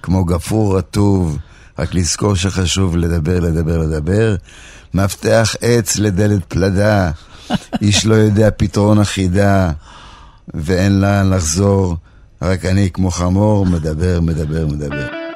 [0.01, 1.37] כמו גפרור רטוב,
[1.79, 4.35] רק לזכור שחשוב לדבר, לדבר, לדבר.
[4.93, 7.11] מפתח עץ לדלת פלדה,
[7.81, 9.71] איש לא יודע פתרון אחידה,
[10.53, 11.95] ואין לאן לחזור,
[12.41, 15.26] רק אני כמו חמור, מדבר, מדבר, מדבר.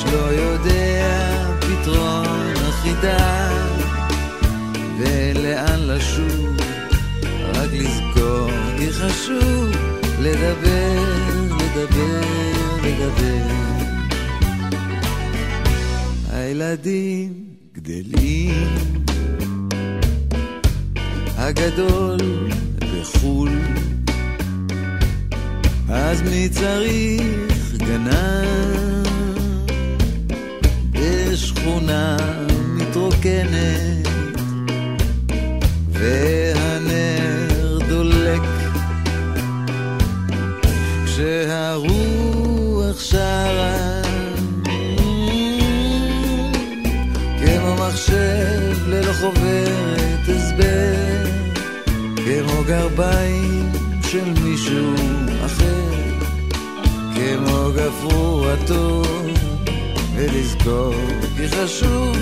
[0.00, 3.50] איש לא יודע פתרון אחידה.
[4.98, 6.56] ולאן לשוב,
[7.54, 9.70] רק לזכור כי חשוב
[10.20, 11.04] לדבר,
[11.50, 12.20] לדבר,
[12.82, 13.46] לדבר.
[16.32, 17.32] הילדים
[17.72, 18.68] גדלים,
[21.36, 22.18] הגדול
[22.80, 23.50] בחו"ל,
[25.88, 28.89] אז מי צריך גנב
[31.60, 32.16] בשכונה
[32.76, 34.08] מתרוקנת,
[35.92, 38.40] והנר דולק.
[41.04, 44.02] כשהרוח שרה
[47.38, 51.24] כמו מחשב ללא חוברת הסבר
[52.16, 54.94] כמו גרביים של מישהו
[55.46, 55.92] אחר
[57.14, 59.49] כמו גפרור הטוב
[60.20, 60.94] ולזכור
[61.36, 62.16] כי חשוב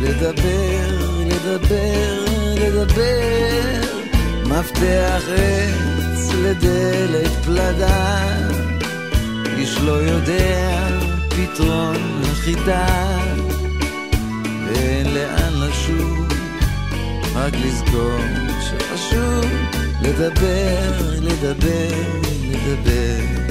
[0.00, 2.24] לדבר, לדבר,
[2.56, 3.80] לדבר.
[4.46, 8.38] מפתח עץ לדלת פלדה
[9.56, 10.88] איש לא יודע
[11.28, 13.18] פתרון החידה
[14.66, 16.28] ואין לאן לשוב
[17.34, 18.20] רק לזכור
[18.60, 19.44] שחשוב
[20.02, 20.90] לדבר,
[21.20, 21.94] לדבר,
[22.50, 23.49] לדבר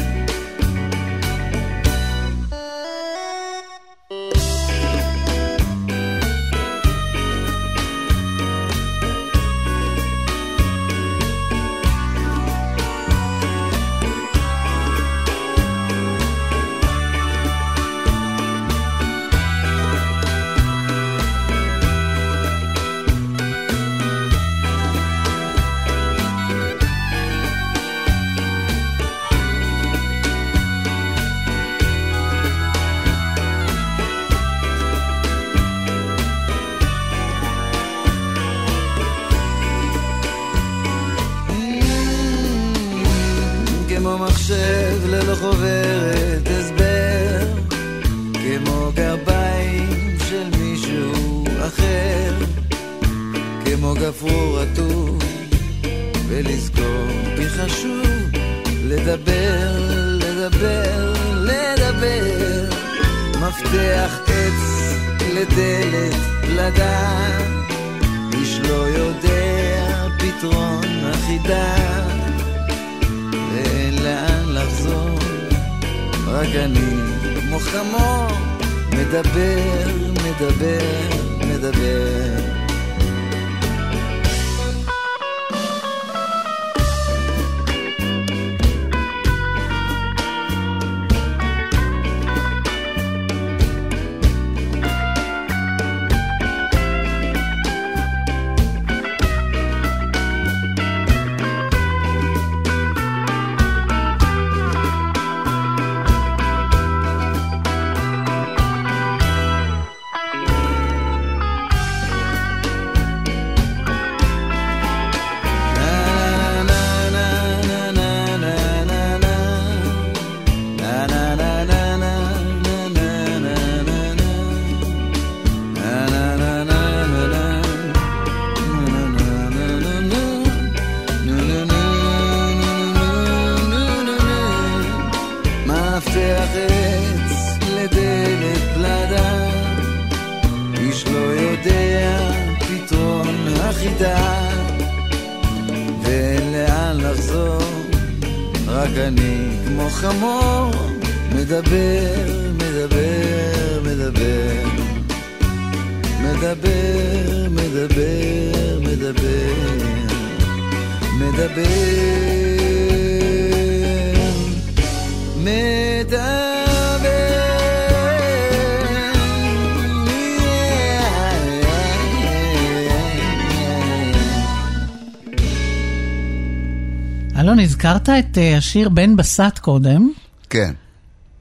[177.89, 180.11] הזכרת את אה, השיר בן בסט קודם,
[180.49, 180.74] כן.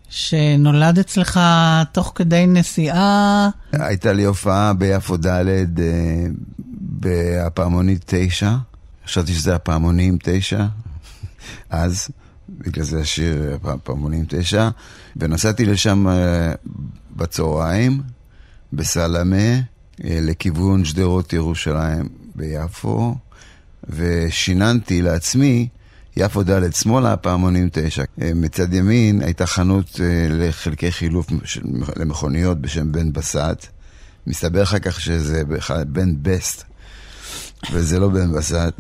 [0.09, 1.41] שנולד אצלך
[1.93, 3.49] תוך כדי נסיעה.
[3.73, 6.27] הייתה לי הופעה ביפו ד' אה,
[6.81, 8.57] בהפעמונית תשע.
[9.07, 10.65] חשבתי שזה הפעמונים תשע,
[11.71, 12.09] אז,
[12.49, 14.69] בגלל זה השיר הפעמונים תשע.
[15.17, 16.53] ונסעתי לשם אה,
[17.17, 18.03] בצהריים,
[18.73, 23.15] בסלמה, אה, לכיוון שדרות ירושלים ביפו,
[23.89, 25.69] ושיננתי לעצמי
[26.21, 28.05] יפו ד' שמאלה, פעמונים 9.
[28.23, 31.27] אה, מצד ימין הייתה חנות אה, לחלקי חילוף
[31.97, 33.67] למכוניות בשם בן בסט.
[34.27, 35.43] מסתבר אחר כך שזה
[35.87, 36.65] בן בסט,
[37.73, 38.75] וזה לא בן בסט.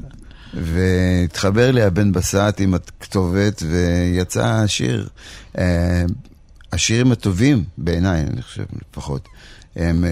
[0.54, 5.08] והתחבר לי הבן בסט עם הכתובת, ויצא השיר.
[5.58, 6.04] אה,
[6.72, 9.28] השירים הטובים, בעיניי, אני חושב, לפחות,
[9.76, 10.04] הם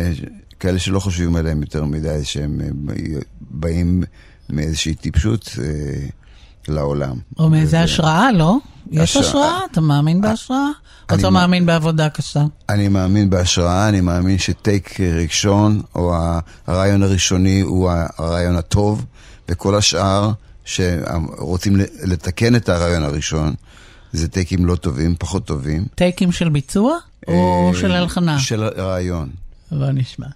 [0.61, 2.61] כאלה שלא חושבים עליהם יותר מדי, שהם
[3.41, 4.03] באים
[4.51, 5.59] מאיזושהי טיפשות.
[6.69, 7.17] לעולם.
[7.39, 7.81] או מאיזה וזה...
[7.81, 8.57] השראה, לא?
[8.91, 10.69] יש השראה, אתה מאמין בהשראה?
[11.11, 12.45] או אתה מאמין, מאמין בעבודה קשה?
[12.69, 16.15] אני מאמין בהשראה, אני מאמין שטייק ראשון, או
[16.67, 19.05] הרעיון הראשוני הוא הרעיון הטוב,
[19.49, 20.31] וכל השאר
[20.65, 23.55] שרוצים לתקן את הרעיון הראשון,
[24.13, 25.85] זה טייקים לא טובים, פחות טובים.
[25.95, 26.97] טייקים של ביצוע?
[27.29, 28.39] או אה, של הלחנה?
[28.39, 29.29] של רעיון.
[29.73, 30.27] בוא נשמע.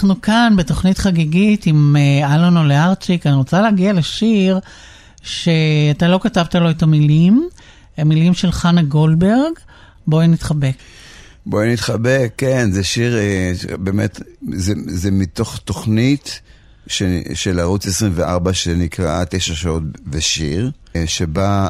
[0.00, 3.26] אנחנו כאן בתוכנית חגיגית עם אה, אלון אולארצ'יק.
[3.26, 4.60] אני רוצה להגיע לשיר
[5.22, 7.48] שאתה לא כתבת לו את המילים,
[7.98, 9.52] המילים של חנה גולדברג,
[10.06, 10.72] בואי נתחבק.
[11.46, 14.20] בואי נתחבק, כן, זה שיר, אה, באמת,
[14.52, 16.40] זה, זה מתוך תוכנית
[16.86, 17.02] ש,
[17.34, 19.82] של ערוץ 24 שנקראה תשע שעות
[20.12, 21.68] ושיר, אה, שבה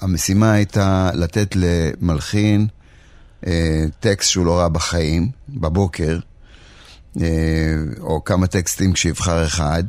[0.00, 2.66] המשימה הייתה לתת למלחין
[4.00, 6.18] טקסט שהוא לא ראה בחיים, בבוקר,
[8.00, 9.84] או כמה טקסטים כשיבחר אחד,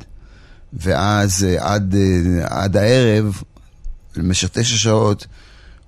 [0.73, 3.41] ואז אה, עד, אה, עד הערב,
[4.15, 5.27] במשך תשע שעות,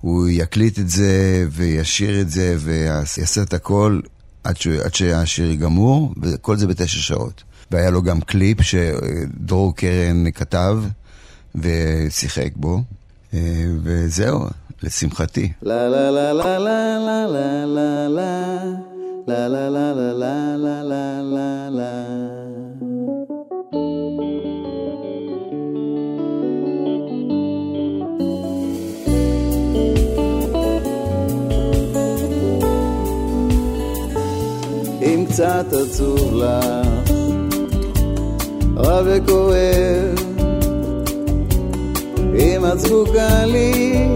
[0.00, 4.00] הוא יקליט את זה וישיר את זה ויעשה את הכל
[4.44, 4.66] עד, ש...
[4.66, 7.42] עד שהשיר גמור, וכל זה בתשע שעות.
[7.70, 10.78] והיה לו גם קליפ שדרור קרן כתב
[11.54, 12.82] ושיחק בו,
[13.34, 13.38] אה,
[13.82, 14.46] וזהו,
[14.82, 15.52] לשמחתי.
[15.62, 16.80] La la la la la
[17.26, 18.95] la la la
[19.26, 21.92] la La la la la la la la la.
[35.02, 37.10] אם קצת עצוב לך,
[38.76, 40.18] רע וכואב,
[42.34, 44.08] אם את זקוקה לי,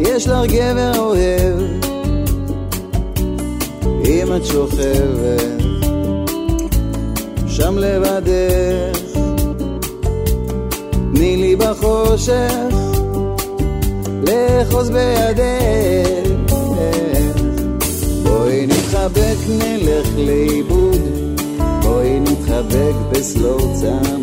[0.00, 1.89] יש לך גבר אוהב,
[4.10, 5.62] אם את שוכבת
[7.46, 8.98] שם לבדך,
[11.14, 12.74] תני לי בחושך
[14.26, 16.30] לאחוז בידך.
[18.22, 21.00] בואי נתחבק נלך לאיבוד,
[21.82, 24.19] בואי נתחבק בסלואו צמוד.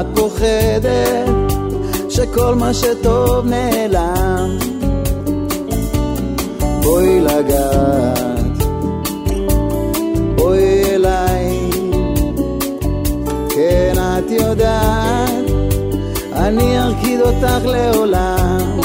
[0.00, 1.28] את פוחדת
[2.08, 4.58] שכל מה שטוב נעלם,
[6.82, 8.64] בואי לגעת,
[10.34, 11.70] בואי אליי,
[13.50, 15.44] כן את יודעת,
[16.32, 18.80] אני ארקיד אותך לעולם.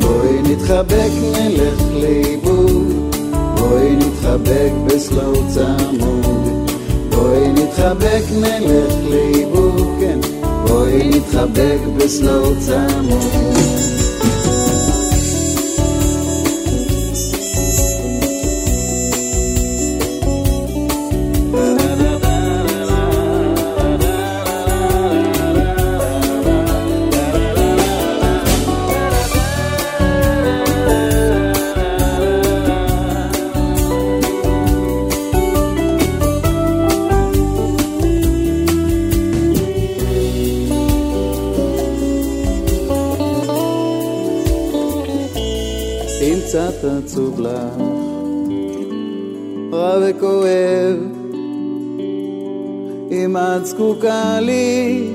[0.00, 3.16] בואי נתחבק נלך לאיבוד,
[3.58, 6.63] בואי נתחבק בסלואו צמוד.
[7.14, 10.18] בואי נתחבק נלך לאיבוד, כן,
[10.66, 14.03] בואי נתחבק בסלואו צמוד.
[46.84, 47.82] עצוב לך,
[49.72, 50.98] רע וכואב,
[53.10, 55.08] אם את זקוקה לי,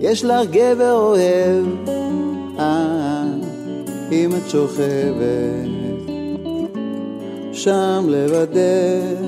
[0.00, 1.64] יש לך גבר אוהב,
[2.58, 3.24] אה,
[4.12, 5.68] אם את שוכבת
[7.52, 9.24] שם לבדך,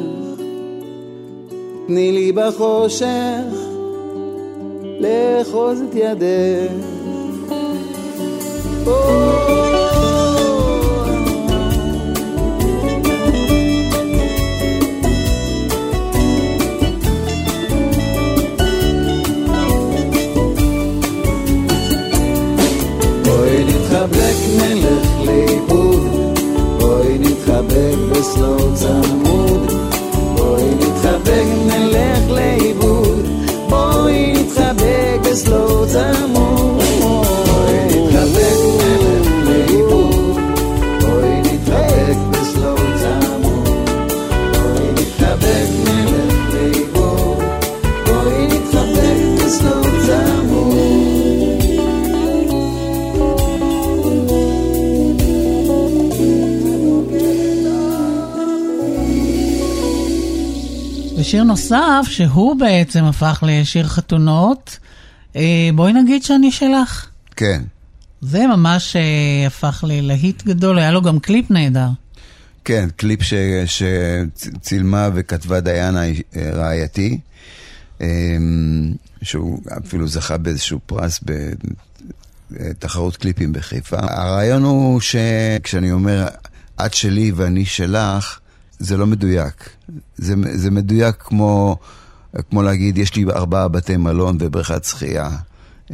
[1.87, 3.71] תני לי בחושך
[5.01, 6.73] לאחוז את ידך.
[8.85, 9.40] בואי
[24.01, 26.39] נתחבק נלך לאיבוד,
[26.79, 29.73] בואי נתחבק בסלואו צמוד,
[30.37, 33.27] בואי נתחבק נלך לאיבוד,
[33.69, 36.50] בואי נתחבק בסלואו צמוד,
[61.31, 64.79] ושיר נוסף, שהוא בעצם הפך לשיר חתונות,
[65.37, 67.07] אה, בואי נגיד שאני שלך.
[67.37, 67.63] כן.
[68.21, 71.89] זה ממש אה, הפך ללהיט גדול, היה לו גם קליפ נהדר.
[72.65, 73.35] כן, קליפ ש-
[74.37, 76.13] שצילמה וכתבה דיינה אה,
[76.53, 77.19] רעייתי,
[79.23, 81.21] שהוא אפילו זכה באיזשהו פרס
[82.51, 83.97] בתחרות קליפים בחיפה.
[84.01, 86.27] הרעיון הוא שכשאני אומר
[86.87, 88.40] את שלי ואני שלך,
[88.81, 89.71] זה לא מדויק.
[90.17, 91.77] זה, זה מדויק כמו
[92.51, 95.31] כמו להגיד, יש לי ארבעה בתי מלון ובריכת שחייה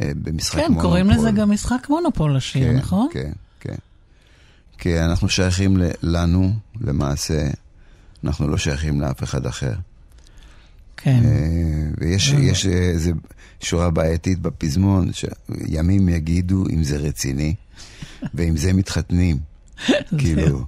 [0.01, 0.81] אה, במשחק כן, מונופול.
[0.81, 3.07] קוראים לזה גם משחק מונופול לשיר, כן, נכון?
[3.11, 3.75] כן, כן.
[4.77, 7.49] כי אנחנו שייכים לנו, למעשה,
[8.23, 9.73] אנחנו לא שייכים לאף אחד אחר.
[10.97, 11.21] כן.
[11.25, 13.11] אה, ויש יש איזו
[13.59, 17.55] שורה בעייתית בפזמון, שימים יגידו אם זה רציני,
[18.33, 19.37] ועם זה מתחתנים.
[20.19, 20.65] כאילו...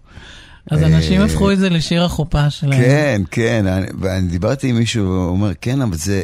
[0.70, 2.82] אז אנשים אה, הפכו את זה לשיר החופה שלהם.
[2.82, 6.24] כן, כן, אני- ואני דיברתי עם מישהו, הוא אומר, כן, אבל זה,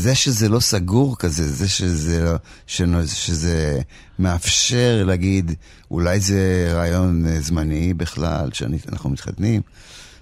[0.00, 2.38] זה שזה לא סגור כזה, זה שזה,
[2.86, 3.80] לא, שזה
[4.18, 5.52] מאפשר להגיד,
[5.90, 9.62] אולי זה רעיון אה, זמני בכלל, שאנחנו מתחתנים,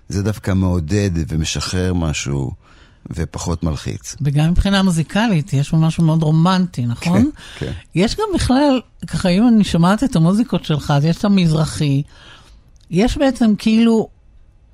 [0.09, 2.51] זה דווקא מעודד ומשחרר משהו
[3.11, 4.17] ופחות מלחיץ.
[4.21, 7.31] וגם מבחינה מוזיקלית, יש בו משהו מאוד רומנטי, נכון?
[7.59, 7.73] כן, כן.
[7.95, 12.03] יש גם בכלל, ככה, אם אני שומעת את המוזיקות שלך, אז יש את המזרחי,
[12.91, 14.09] יש בעצם כאילו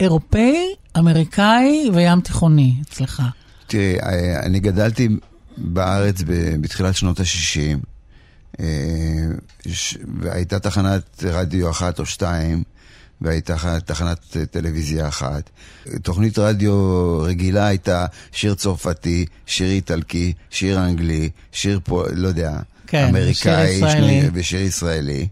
[0.01, 3.23] אירופאי, אמריקאי וים תיכוני אצלך.
[3.66, 5.09] תראי, אה, אני גדלתי
[5.57, 6.16] בארץ
[6.61, 8.65] בתחילת שנות ה-60,
[10.20, 12.62] והייתה תחנת רדיו אחת או שתיים,
[13.20, 15.51] והייתה תחנת אה, טלוויזיה אחת.
[16.03, 23.09] תוכנית רדיו רגילה הייתה שיר צרפתי, שיר איטלקי, שיר אנגלי, שיר פה, לא יודע, כן,
[23.09, 24.28] אמריקאי, ושיר ישראלי.
[24.32, 25.28] ושיר ישראלי.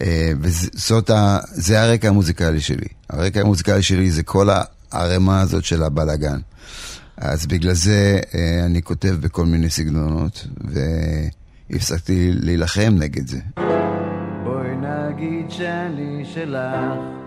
[0.00, 1.38] אה, וזאת ה...
[1.44, 2.86] זה הרקע המוזיקלי שלי.
[3.10, 4.48] הרקע המוזיקלי שלי זה כל
[4.92, 6.38] הערימה הזאת של הבלאגן.
[7.16, 10.46] אז בגלל זה אה, אני כותב בכל מיני סגנונות,
[11.70, 13.38] והפסקתי להילחם נגד זה.
[14.44, 17.23] בואי נגיד שאני שלך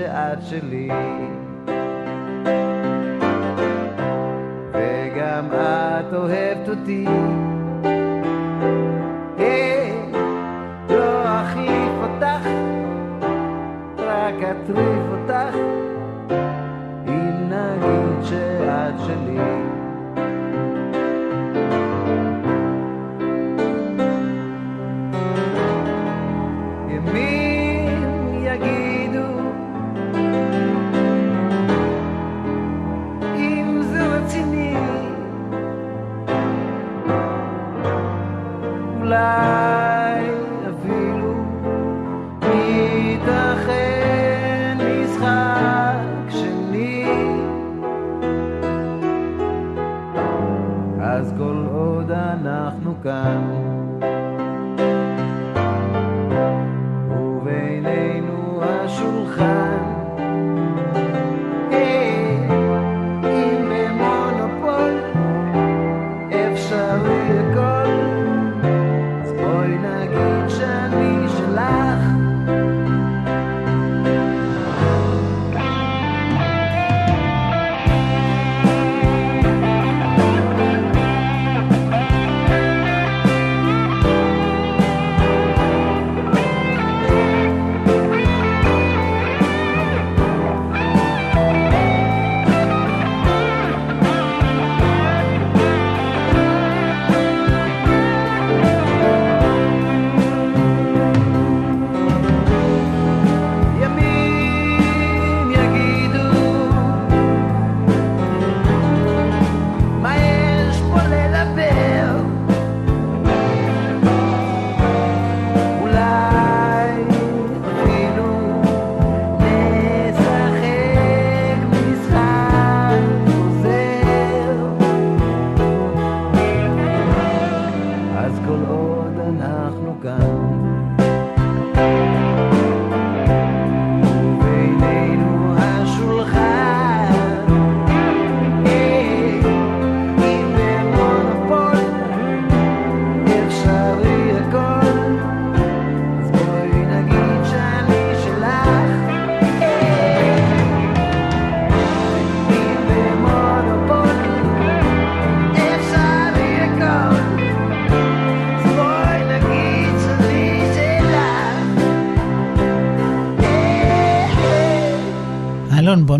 [0.00, 0.88] שאת שלי.
[4.72, 7.06] וגם את אוהבת אותי.
[9.38, 9.92] היי,
[10.90, 12.48] לא אחליף אותך
[13.98, 15.09] רק אטריף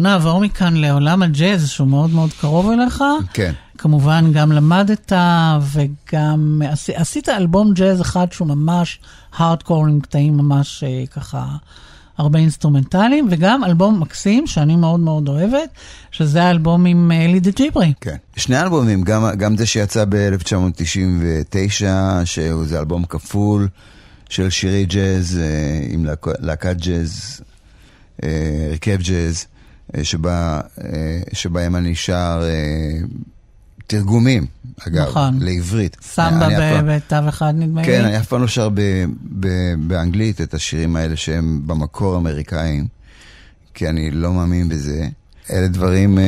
[0.00, 3.04] נעבור מכאן לעולם הג'אז, שהוא מאוד מאוד קרוב אליך.
[3.32, 3.52] כן.
[3.78, 5.12] כמובן גם למדת
[5.72, 8.98] וגם עשי, עשית אלבום ג'אז אחד שהוא ממש
[9.36, 11.46] הארדקור עם קטעים ממש אה, ככה
[12.18, 15.68] הרבה אינסטרומנטליים, וגם אלבום מקסים שאני מאוד מאוד אוהבת,
[16.10, 17.92] שזה האלבום עם אה, אלי דג'יברי.
[18.00, 18.16] כן.
[18.36, 21.84] שני אלבומים, גם, גם זה שיצא ב-1999,
[22.24, 23.68] שזה אלבום כפול
[24.28, 25.44] של שירי ג'אז אה,
[25.94, 27.40] עם להק- להקת ג'אז,
[28.22, 28.28] אה,
[28.70, 29.46] הרכב ג'אז,
[30.02, 30.88] שבה, אה,
[31.32, 32.98] שבהם אני שר אה,
[33.86, 34.46] תרגומים,
[34.88, 35.38] אגב, נכון.
[35.40, 35.96] לעברית.
[36.02, 36.48] סמבה
[36.82, 37.86] בתו אחד נדמה לי.
[37.86, 38.80] כן, אני אף פעם לא שר ב,
[39.40, 39.48] ב,
[39.78, 42.86] באנגלית את השירים האלה שהם במקור אמריקאים,
[43.74, 45.08] כי אני לא מאמין בזה.
[45.52, 46.24] אלה דברים אה,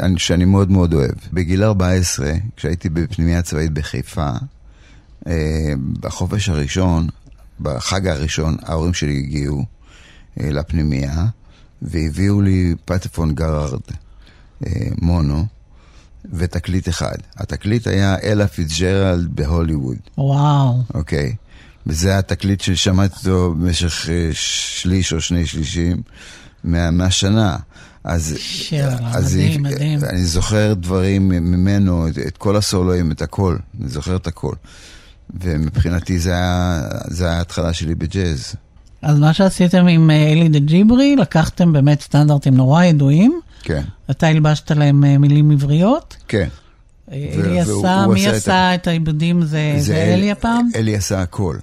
[0.00, 1.14] אני- שאני מאוד מאוד אוהב.
[1.32, 4.30] בגיל 14, כשהייתי בפנימייה צבאית בחיפה,
[5.26, 5.32] אה,
[6.00, 7.08] בחופש הראשון,
[7.60, 9.64] בחג הראשון, ההורים שלי הגיעו
[10.40, 11.24] אה, לפנימייה,
[11.82, 13.80] והביאו לי פטפון גרארד
[14.66, 15.46] אה, מונו.
[16.32, 17.14] ותקליט אחד.
[17.36, 19.96] התקליט היה אלה פיצג'רלד בהוליווד.
[20.18, 20.82] וואו.
[20.94, 21.34] אוקיי.
[21.86, 26.02] וזה התקליט ששמעתי אותו במשך אה, שליש או שני שלישים
[26.64, 27.56] מה, מהשנה.
[28.04, 29.98] אז, שירה, אז מדהים, היא- מדהים.
[30.04, 33.56] אני זוכר דברים ממנו, את, את כל הסולואים, את הכל.
[33.80, 34.54] אני זוכר את הכל.
[35.40, 36.82] ומבחינתי זה היה
[37.36, 38.54] ההתחלה שלי בג'אז.
[39.02, 43.40] אז מה שעשיתם עם אה, אלי דה ג'יברי, לקחתם באמת סטנדרטים נורא ידועים.
[43.62, 46.16] כן, אתה הלבשת להם אה, מילים עבריות.
[46.28, 46.48] כן.
[47.12, 49.42] אה, אלי עשה, מי עשה את העיבודים?
[49.42, 50.68] זה זה אל- אלי הפעם?
[50.74, 51.56] אלי עשה הכל.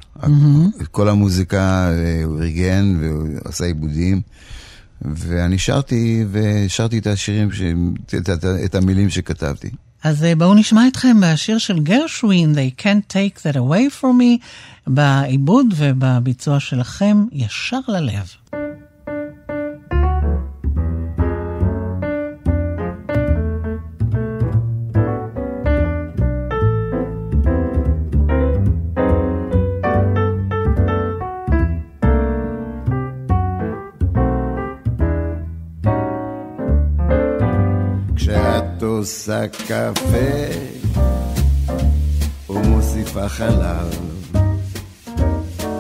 [0.92, 1.92] כל המוזיקה
[2.26, 4.22] הוא ארגן והוא עשה עיבודים.
[5.02, 7.62] ואני שרתי, ושרתי את השירים, ש...
[8.16, 9.70] את, את, את המילים שכתבתי.
[10.08, 14.46] אז אה, בואו נשמע אתכם בשיר של גרשווין, They Can't Take That Away From Me,
[14.88, 18.67] בעיבוד ובביצוע שלכם, ישר ללב.
[38.98, 40.48] עושה קפה
[42.50, 44.00] ומוסיפה חלב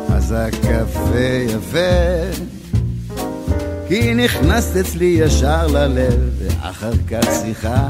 [0.09, 2.47] אז הקפה יפה
[3.87, 7.89] כי נכנסת אצלי ישר ללב ואחר כך שיחה.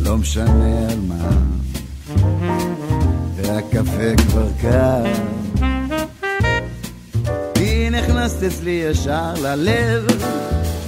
[0.00, 1.30] לא משנה על מה.
[3.36, 5.04] והקפה כבר קר.
[7.54, 10.06] כי נכנסת אצלי ישר ללב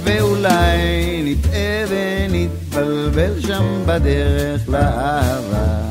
[0.07, 5.81] ואולי נטעה ונתבלבל שם בדרך לאהבה.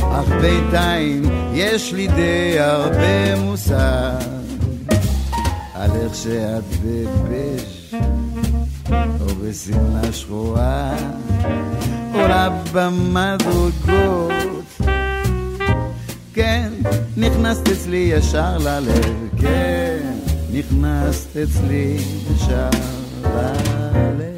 [0.00, 1.22] אך בינתיים
[1.54, 4.22] יש לי די הרבה מושג
[5.74, 7.94] על איך שאת בבש
[9.20, 10.96] או בשמלה שחורה.
[12.12, 14.32] עולה במדרגות
[16.34, 16.68] כן,
[17.16, 19.28] נכנסת אצלי ישר ללב.
[19.40, 20.12] כן,
[20.52, 21.96] נכנסת אצלי
[22.34, 23.03] ישר
[23.94, 24.33] ללב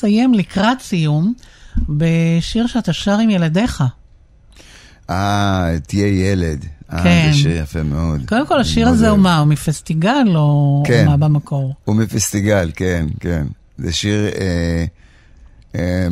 [0.00, 1.34] לסיים לקראת סיום
[1.88, 3.84] בשיר שאתה שר עם ילדיך.
[5.10, 6.64] אה, תהיה ילד.
[6.92, 7.28] אה, כן.
[7.32, 8.20] זה שיר יפה מאוד.
[8.28, 9.18] קודם כל, השיר הזה הוא.
[9.18, 11.06] מה, הוא מפסטיגל או כן.
[11.06, 11.74] מה במקור?
[11.84, 13.46] הוא מפסטיגל, כן, כן.
[13.78, 14.84] זה שיר אה,
[15.74, 16.08] אה,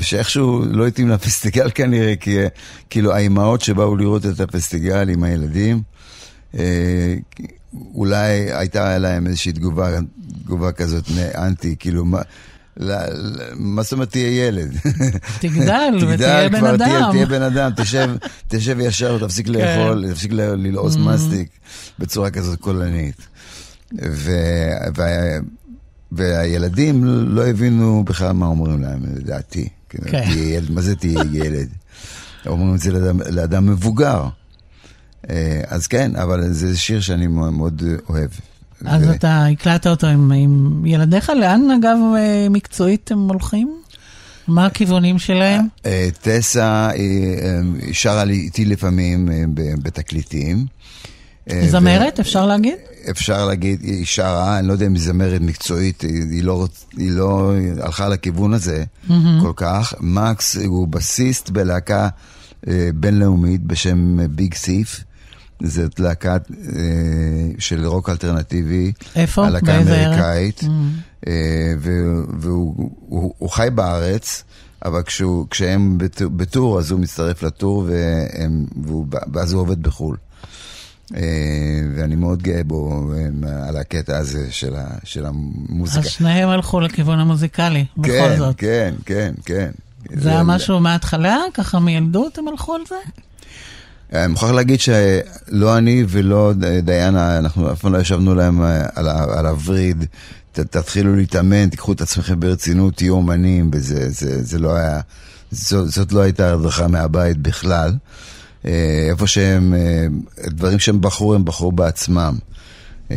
[0.00, 2.46] שאיכשהו לא התאים לפסטיגל כנראה, כי אה,
[2.90, 5.82] כאילו האימהות שבאו לראות את הפסטיגל עם הילדים,
[6.54, 7.14] אה,
[7.94, 9.98] אולי הייתה להם איזושהי תגובה,
[10.44, 12.22] תגובה כזאת אנטי, כאילו, מה...
[13.54, 14.76] מה זאת אומרת תהיה ילד?
[15.40, 16.86] תגדל ותהיה בן כבר, אדם.
[16.86, 17.70] תהיה, תהיה בן אדם,
[18.48, 20.98] תשב, ישר, תפסיק לאכול, תפסיק ללעוס Mm.
[20.98, 21.48] מסטיק
[21.98, 23.26] בצורה כזאת קולנית.
[26.12, 29.68] והילדים לא הבינו בכלל מה אומרים להם, לדעתי.
[29.88, 30.24] כאילו, כן.
[30.70, 31.68] מה זה תהיה ילד?
[32.46, 32.90] אומרים את זה
[33.30, 34.24] לאדם, מבוגר.
[35.30, 38.30] אה, אז כן, אבל זה שיר שאני מאוד אוהב.
[38.84, 43.78] אז ו- אתה הקלטת אותו עם, עם ילדיך, לאן אגב אה, מקצועית הם הולכים?
[44.48, 45.66] מה הכיוונים שלהם?
[45.86, 47.60] אה, טסה היא אה,
[47.92, 50.66] שרה לי איתי לפעמים בתקליטים.
[51.50, 52.74] אה, ו- זמרת, אפשר להגיד?
[53.10, 57.52] אפשר להגיד, היא שרה, אני לא יודע אם היא זמרת מקצועית, היא לא, היא לא
[57.82, 59.40] הלכה לכיוון הזה מהמם.
[59.42, 59.94] כל כך.
[60.00, 62.08] מקס הוא בסיסט בלהקה
[62.94, 65.04] בינלאומית בשם ביג סיף.
[65.62, 66.38] זאת להקה אה,
[67.58, 68.92] של רוק אלטרנטיבי.
[69.16, 69.46] איפה?
[69.46, 70.06] הלהקה באיזה ערב?
[70.06, 70.62] אמריקאית.
[70.62, 70.90] מהמם.
[71.26, 74.44] אה, והוא הוא, הוא, הוא חי בארץ,
[74.84, 80.16] אבל כשהוא, כשהם בטור, בטור אז הוא מצטרף לטור, והם, והוא, ואז הוא עובד בחו"ל.
[81.16, 81.20] אה,
[81.96, 86.00] ואני מאוד גאה בו אה, על הקטע הזה של, ה, של המוזיקה.
[86.00, 88.56] אז שניהם הלכו לכיוון המוזיקלי, בכל כן, זאת.
[88.56, 89.70] כן, כן, כן.
[90.12, 91.36] זה היה משהו מההתחלה?
[91.54, 92.94] ככה מילדות הם הלכו על זה?
[94.12, 96.52] אני מוכרח להגיד שלא אני ולא
[96.82, 100.04] דיינה, אנחנו אף פעם לא ישבנו להם אה, על, על הווריד.
[100.52, 105.00] ת, תתחילו להתאמן, תיקחו את עצמכם ברצינות, תהיו אומנים, וזה זה, זה לא היה,
[105.50, 107.92] זאת, זאת לא הייתה הדרכה מהבית בכלל.
[108.66, 110.06] אה, איפה שהם, אה,
[110.46, 112.38] דברים שהם בחרו, הם בחרו בעצמם.
[113.10, 113.16] אה,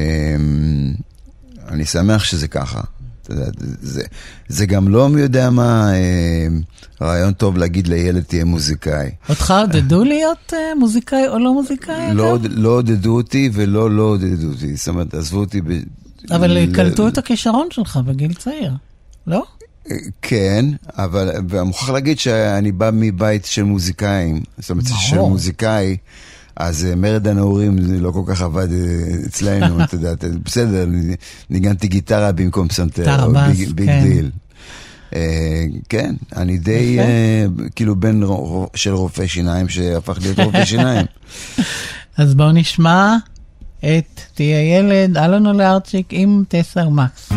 [1.67, 2.81] אני שמח שזה ככה.
[3.31, 3.51] יודע,
[3.81, 4.03] זה,
[4.47, 6.47] זה גם לא מי יודע מה אה,
[7.01, 9.09] רעיון טוב להגיד לילד תהיה מוזיקאי.
[9.29, 12.13] אותך עודדו להיות אה, מוזיקאי או לא מוזיקאי?
[12.13, 14.75] לא, לא עודדו אותי ולא לא עודדו אותי.
[14.75, 15.67] זאת אומרת, עזבו אותי ב...
[16.31, 18.73] אבל ל- קלטו את הכישרון שלך בגיל צעיר,
[19.27, 19.43] לא?
[20.21, 20.65] כן,
[20.97, 24.43] אבל ואני מוכרח להגיד שאני בא מבית של מוזיקאים.
[24.57, 24.85] זאת אומרת.
[24.99, 25.97] של מוזיקאי,
[26.55, 28.77] אז אה, מרד הנעורים זה לא כל כך עבד אה,
[29.27, 30.85] אצלנו, אתה יודע, אתה- בסדר,
[31.49, 33.03] ניגנתי גיטרה במקום פסנתר.
[33.75, 34.03] big- כן.
[34.03, 34.31] דיל.
[35.15, 35.21] אה,
[35.89, 36.97] כן, אני די
[37.75, 38.21] כאילו בן
[38.75, 41.05] של רופא שיניים שהפך להיות רופא שיניים.
[42.17, 43.15] אז בואו נשמע
[43.79, 47.29] את תהיה ילד, אלון אולרצ'יק עם טסר מקס.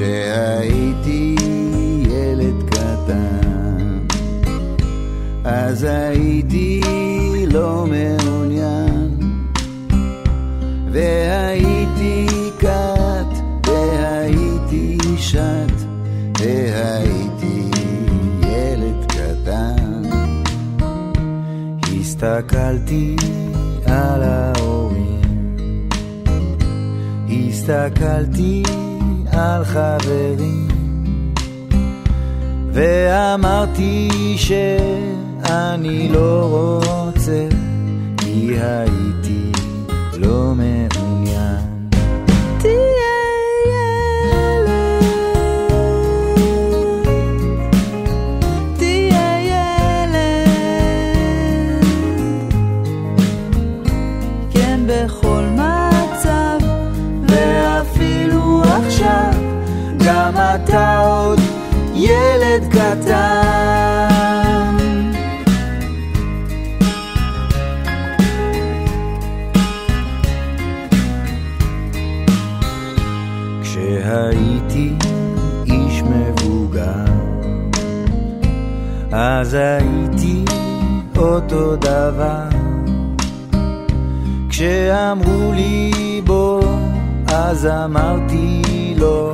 [0.00, 1.36] כשהייתי
[2.08, 3.98] ילד קטן,
[5.44, 6.80] אז הייתי
[7.52, 9.18] לא מעוניין,
[10.92, 12.26] והייתי
[12.58, 15.84] כת, והייתי שת,
[16.40, 17.70] והייתי
[18.42, 20.02] ילד קטן.
[22.00, 23.16] הסתכלתי
[23.86, 25.20] על ההורים,
[27.28, 28.62] הסתכלתי
[29.32, 30.68] על חברים,
[32.72, 36.48] ואמרתי שאני לא
[36.86, 37.48] רוצה,
[38.16, 39.49] כי הייתי
[79.40, 80.44] אז הייתי
[81.16, 82.48] אותו דבר.
[84.48, 86.62] כשאמרו לי בוא,
[87.26, 88.62] אז אמרתי
[88.96, 89.30] לו,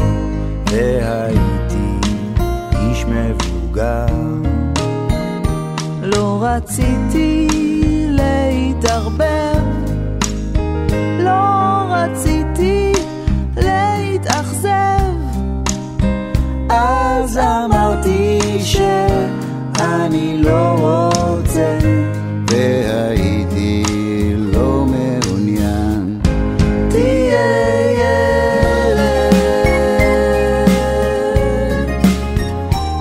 [0.71, 2.09] והייתי
[2.73, 4.07] איש מבוגר.
[6.03, 7.49] לא רציתי
[8.11, 9.63] להתערבב,
[11.19, 11.43] לא
[11.89, 12.93] רציתי
[13.57, 15.17] להתאכזב.
[16.69, 18.39] אז אמרתי
[19.79, 21.79] שאני לא רוצה,
[22.51, 23.85] והייתי
[24.39, 26.21] לא מעוניין.
[26.89, 27.47] תהיה
[27.93, 29.35] ילד,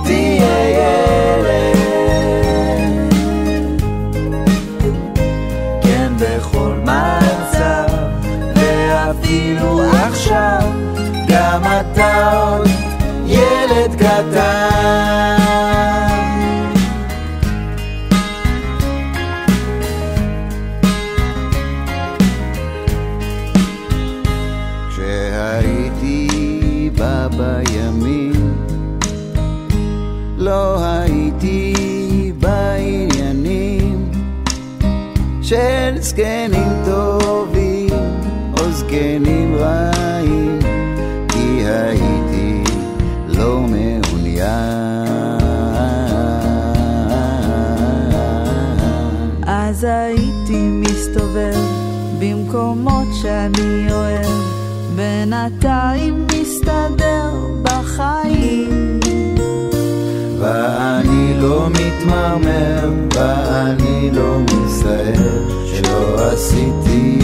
[0.03, 1.77] תהיה ילד.
[5.81, 7.87] כן, בכל מצב,
[8.55, 10.61] ואפילו עכשיו,
[11.27, 12.54] גם אתה
[53.25, 54.25] שאני אוהב,
[54.95, 57.31] בינתיים מסתדר
[57.61, 58.99] בחיים.
[60.39, 67.14] ואני לא מתמרמר, ואני לא מצטער, שלא עשיתי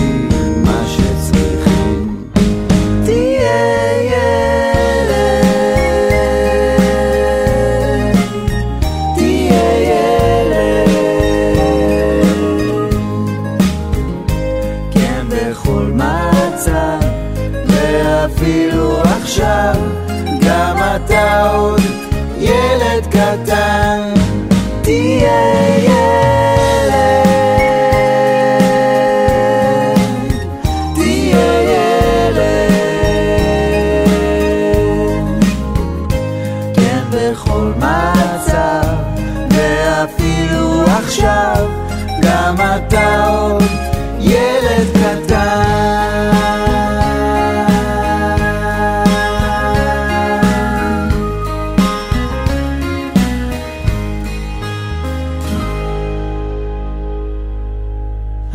[44.22, 46.32] ילד קטן.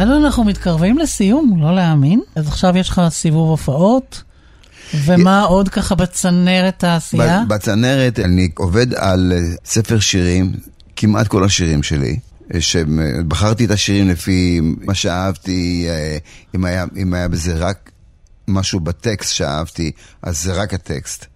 [0.01, 2.21] אלון, אנחנו מתקרבים לסיום, לא להאמין.
[2.35, 4.23] אז עכשיו יש לך סיבוב הופעות,
[4.95, 7.43] ומה עוד ככה בצנרת העשייה?
[7.49, 10.53] בצנרת אני עובד על אה, ספר שירים,
[10.97, 12.19] כמעט כל השירים שלי.
[12.59, 16.19] שבחרתי את השירים לפי מה שאהבתי, אה,
[16.55, 17.91] אם היה, אם היה בזה רק
[18.49, 19.93] משהו בטקסט שאהבתי,
[20.23, 21.27] אז זה רק הטקסט.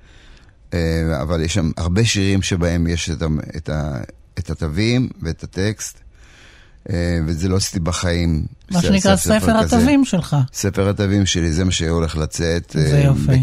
[0.74, 3.26] אה, אבל יש שם הרבה שירים שבהם יש את, ה,
[3.56, 4.00] את, ה,
[4.38, 5.98] את התווים ואת הטקסט,
[6.90, 8.44] אה, וזה לא עשיתי בחיים.
[8.70, 9.58] מה שנקרא ספר ספר.
[9.58, 10.36] התווים שלך.
[10.52, 12.76] ספר התווים שלי, זה מה שהולך לצאת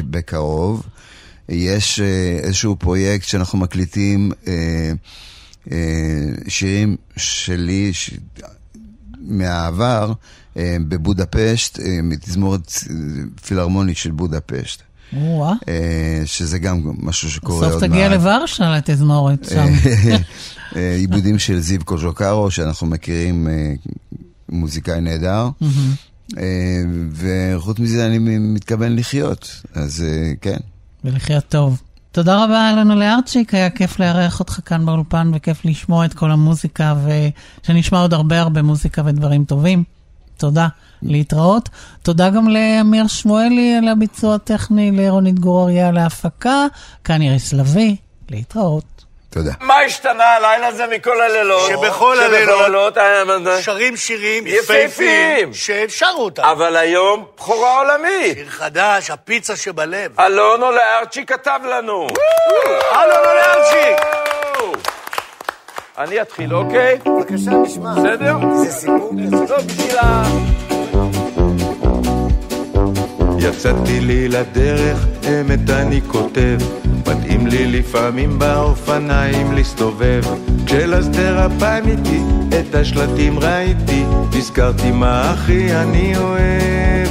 [0.10, 0.84] בקרוב.
[1.50, 2.00] יש
[2.44, 4.92] איזשהו פרויקט שאנחנו מקליטים אה,
[6.48, 8.12] שירים שלי ש...
[9.28, 10.14] מהעבר
[10.58, 12.96] אה, בבודפשט, אה, מתזמורת אה,
[13.46, 14.82] פילהרמונית של בודפשט.
[15.18, 15.54] או-אה.
[15.68, 17.92] אה, שזה גם משהו שקורה עוד בסוף מעט.
[17.92, 19.66] תגיע לוורשה לתזמורת שם.
[20.76, 23.74] אה, עיבודים של זיו קוז'וקרו, שאנחנו מכירים, אה,
[24.50, 25.50] מוזיקאי נהדר.
[26.38, 26.44] אה,
[27.12, 30.58] וחוץ מזה אני מתכוון לחיות, אז אה, כן.
[31.04, 31.82] ולחיות טוב.
[32.18, 36.96] תודה רבה אלונה לארצ'יק, היה כיף לארח אותך כאן באולפן וכיף לשמוע את כל המוזיקה
[37.64, 39.84] ושנשמע עוד הרבה הרבה מוזיקה ודברים טובים.
[40.38, 40.68] תודה,
[41.02, 41.70] להתראות.
[42.02, 46.66] תודה גם לאמיר שמואלי על הביצוע הטכני, לרונית גור אריה על ההפקה,
[47.04, 47.96] כאן איריס לביא,
[48.30, 48.97] להתראות.
[49.30, 49.52] תודה.
[49.60, 51.68] מה השתנה הלילה הזה מכל הלילות?
[51.68, 52.98] שבכל הלילות
[53.62, 54.88] שרים שירים יפהפיים.
[54.88, 56.44] יפהפיים ששרו אותם.
[56.44, 58.38] אבל היום בכורה עולמית.
[58.38, 60.20] שיר חדש, הפיצה שבלב.
[60.20, 62.08] אלונו לארצ'י כתב לנו.
[62.94, 64.04] אלונו לארצ'י.
[65.98, 66.98] אני אתחיל, אוקיי?
[67.06, 67.94] בבקשה, נשמע.
[67.94, 68.36] בסדר?
[68.64, 69.48] זה סיפור כזה.
[69.48, 70.24] טוב, בשביל ה...
[73.40, 74.98] יצאתי לי לדרך,
[75.28, 76.58] אמת אני כותב,
[77.08, 80.22] מתאים לי לפעמים באופניים להסתובב.
[80.66, 82.22] כשלסדר הפעם איתי,
[82.60, 84.04] את השלטים ראיתי,
[84.38, 87.10] נזכרתי מה הכי אני אוהב.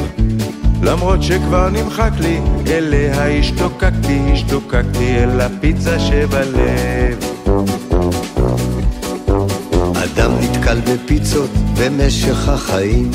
[0.83, 7.19] למרות שכבר נמחק לי, אליה השתוקקתי, השתוקקתי אל הפיצה שבלב.
[10.05, 11.51] אדם נתקל בפיצות
[11.81, 13.11] במשך החיים,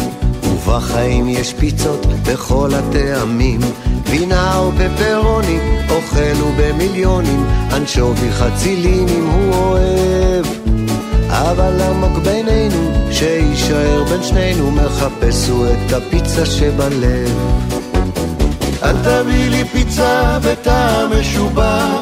[0.67, 3.59] ובחיים יש פיצות בכל הטעמים.
[4.03, 5.59] גבינה או פפרוני,
[5.89, 10.45] אוכל ובמיליונים, אנשובי חצילים הוא אוהב.
[11.29, 17.60] אבל עמוק בינינו, שיישאר בין שנינו, מחפשו את הפיצה שבלב.
[18.83, 22.01] אל תביא לי פיצה בטעם משובח,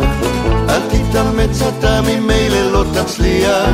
[0.69, 3.69] אל תתאמץ אתה ממילא לא תצליח.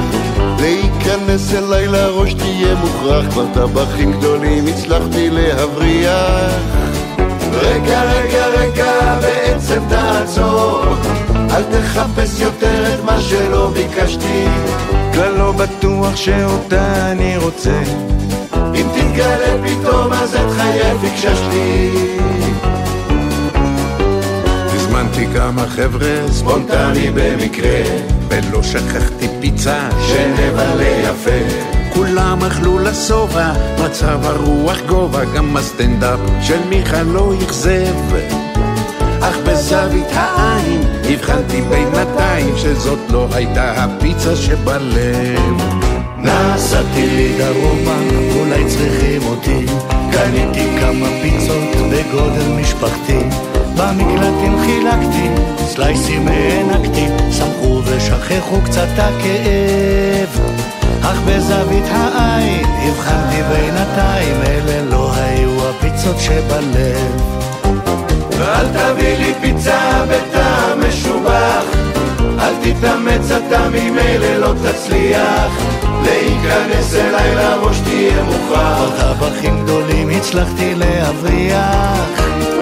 [0.59, 6.51] להיכנס אליי לראש תהיה מוכרח, כבר טבחים גדולים הצלחתי להבריח.
[7.51, 10.83] רגע, רגע, רגע, בעצם תעצור,
[11.35, 14.47] אל תחפש יותר את מה שלא ביקשתי.
[15.13, 17.83] כלל לא בטוח שאותה אני רוצה.
[18.75, 21.91] אם תתגלה פתאום אז את חיי פיקששתי.
[25.15, 27.81] הזמנתי כמה חבר'ה ספונטני במקרה,
[28.29, 31.59] ולא שכחתי פיצה שנבלה יפה.
[31.93, 33.53] כולם אכלו לשובע,
[33.85, 38.15] מצב הרוח גובה, גם הסטנדאפ של מיכה לא אכזב.
[39.21, 45.39] אך בזווית העין הבחנתי בינתיים שזאת לא הייתה הפיצה שבלב.
[46.17, 47.99] נסעתי לי דרומה,
[48.39, 49.65] אולי צריכים אותי.
[50.11, 53.54] קניתי כמה פיצות בגודל משפחתי.
[53.77, 55.29] במקלטים חילקתי,
[55.67, 60.39] סלייסים הענקתי, שמחו ושכחו קצת הכאב.
[61.01, 67.21] אך בזווית העין הבחנתי בינתיים, אלה לא היו הפיצות שבלב.
[68.29, 71.65] ואל תביא לי פיצה בטעם משובח,
[72.39, 75.51] אל תתאמץ אתה ממילא לא תצליח.
[76.03, 78.89] להיכנס אליי לראש תהיה מוכרח.
[79.19, 82.54] טבחים גדולים הצלחתי להבריח.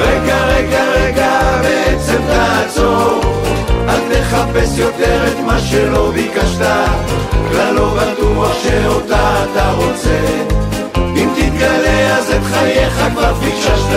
[0.00, 3.20] רגע, רגע, רגע, בעצם תעצור.
[3.88, 6.62] אל תחפש יותר את מה שלא ביקשת,
[7.50, 10.20] כלל לא בטוח שאותה אתה רוצה.
[10.96, 13.96] אם תתגלה אז את חייך כבר פיקששת.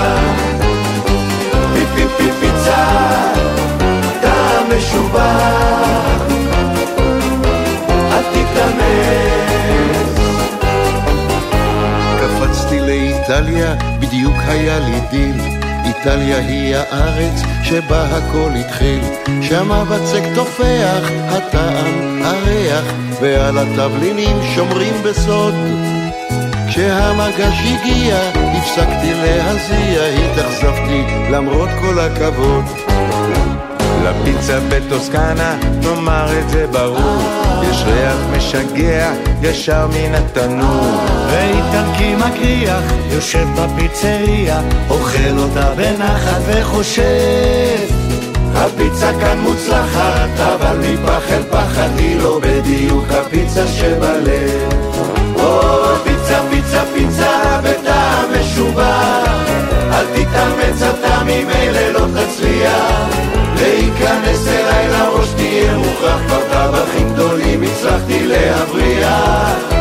[1.74, 2.86] פי פי פי פיצה,
[4.22, 6.24] טעם משובח.
[8.12, 9.54] אל תתאמץ.
[12.20, 15.62] קפצתי לאיטליה, בדיוק היה לי דיל.
[15.85, 18.99] איטליה היא הארץ שבה הכל התחיל.
[19.41, 22.85] שם הבצק תופח, הטעם, הריח,
[23.22, 25.53] ועל התבלינים שומרים בסוד.
[26.68, 32.82] כשהמגש הגיע, הפסקתי להזיע, התאכזבתי למרות כל הכבוד.
[34.04, 37.22] לפיצה בטוסקנה, נאמר את זה ברור,
[37.70, 39.12] יש ריח משגע
[39.42, 40.98] ישר מן התנור.
[41.28, 48.04] ואיטלקי מקריח, יושב בפיצריה, אוכל אותה בנחת וחושב.
[48.56, 54.74] הפיצה כאן מוצלחת, אבל מפח אל פחד היא לא בדיוק הפיצה שבלב.
[55.36, 55.62] או
[56.04, 59.44] פיצה, פיצה, פיצה בטעם משובח,
[59.92, 63.43] אל תתאמץ אתה ממילא לא תצליח.
[63.56, 69.74] להיכנס אליי לראש תהיה מוכרח, כבר טבחים גדולים הצלחתי להבריח.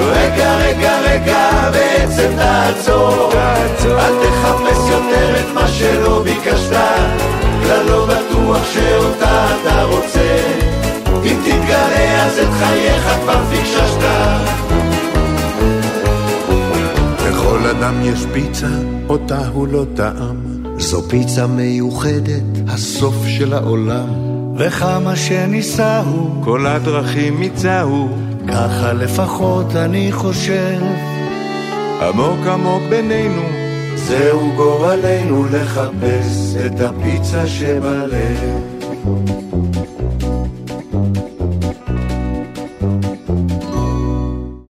[0.00, 3.32] רגע, רגע, רגע, בעצם תעצור.
[3.84, 6.76] אל תחפש יותר את מה שלא ביקשת,
[7.62, 10.38] כלל לא בטוח שאותה אתה רוצה.
[11.24, 14.06] אם תתגלה אז את חייך כבר פיקששת.
[17.28, 18.66] לכל אדם יש פיצה,
[19.08, 20.55] אותה הוא לא טעם.
[20.78, 24.08] זו פיצה מיוחדת, הסוף של העולם.
[24.56, 28.08] וכמה שניסהו, כל הדרכים מיצהו,
[28.48, 30.80] ככה לפחות אני חושב.
[32.00, 33.42] עמוק עמוק בינינו,
[33.94, 38.66] זהו גורלנו לחפש את הפיצה שבלב.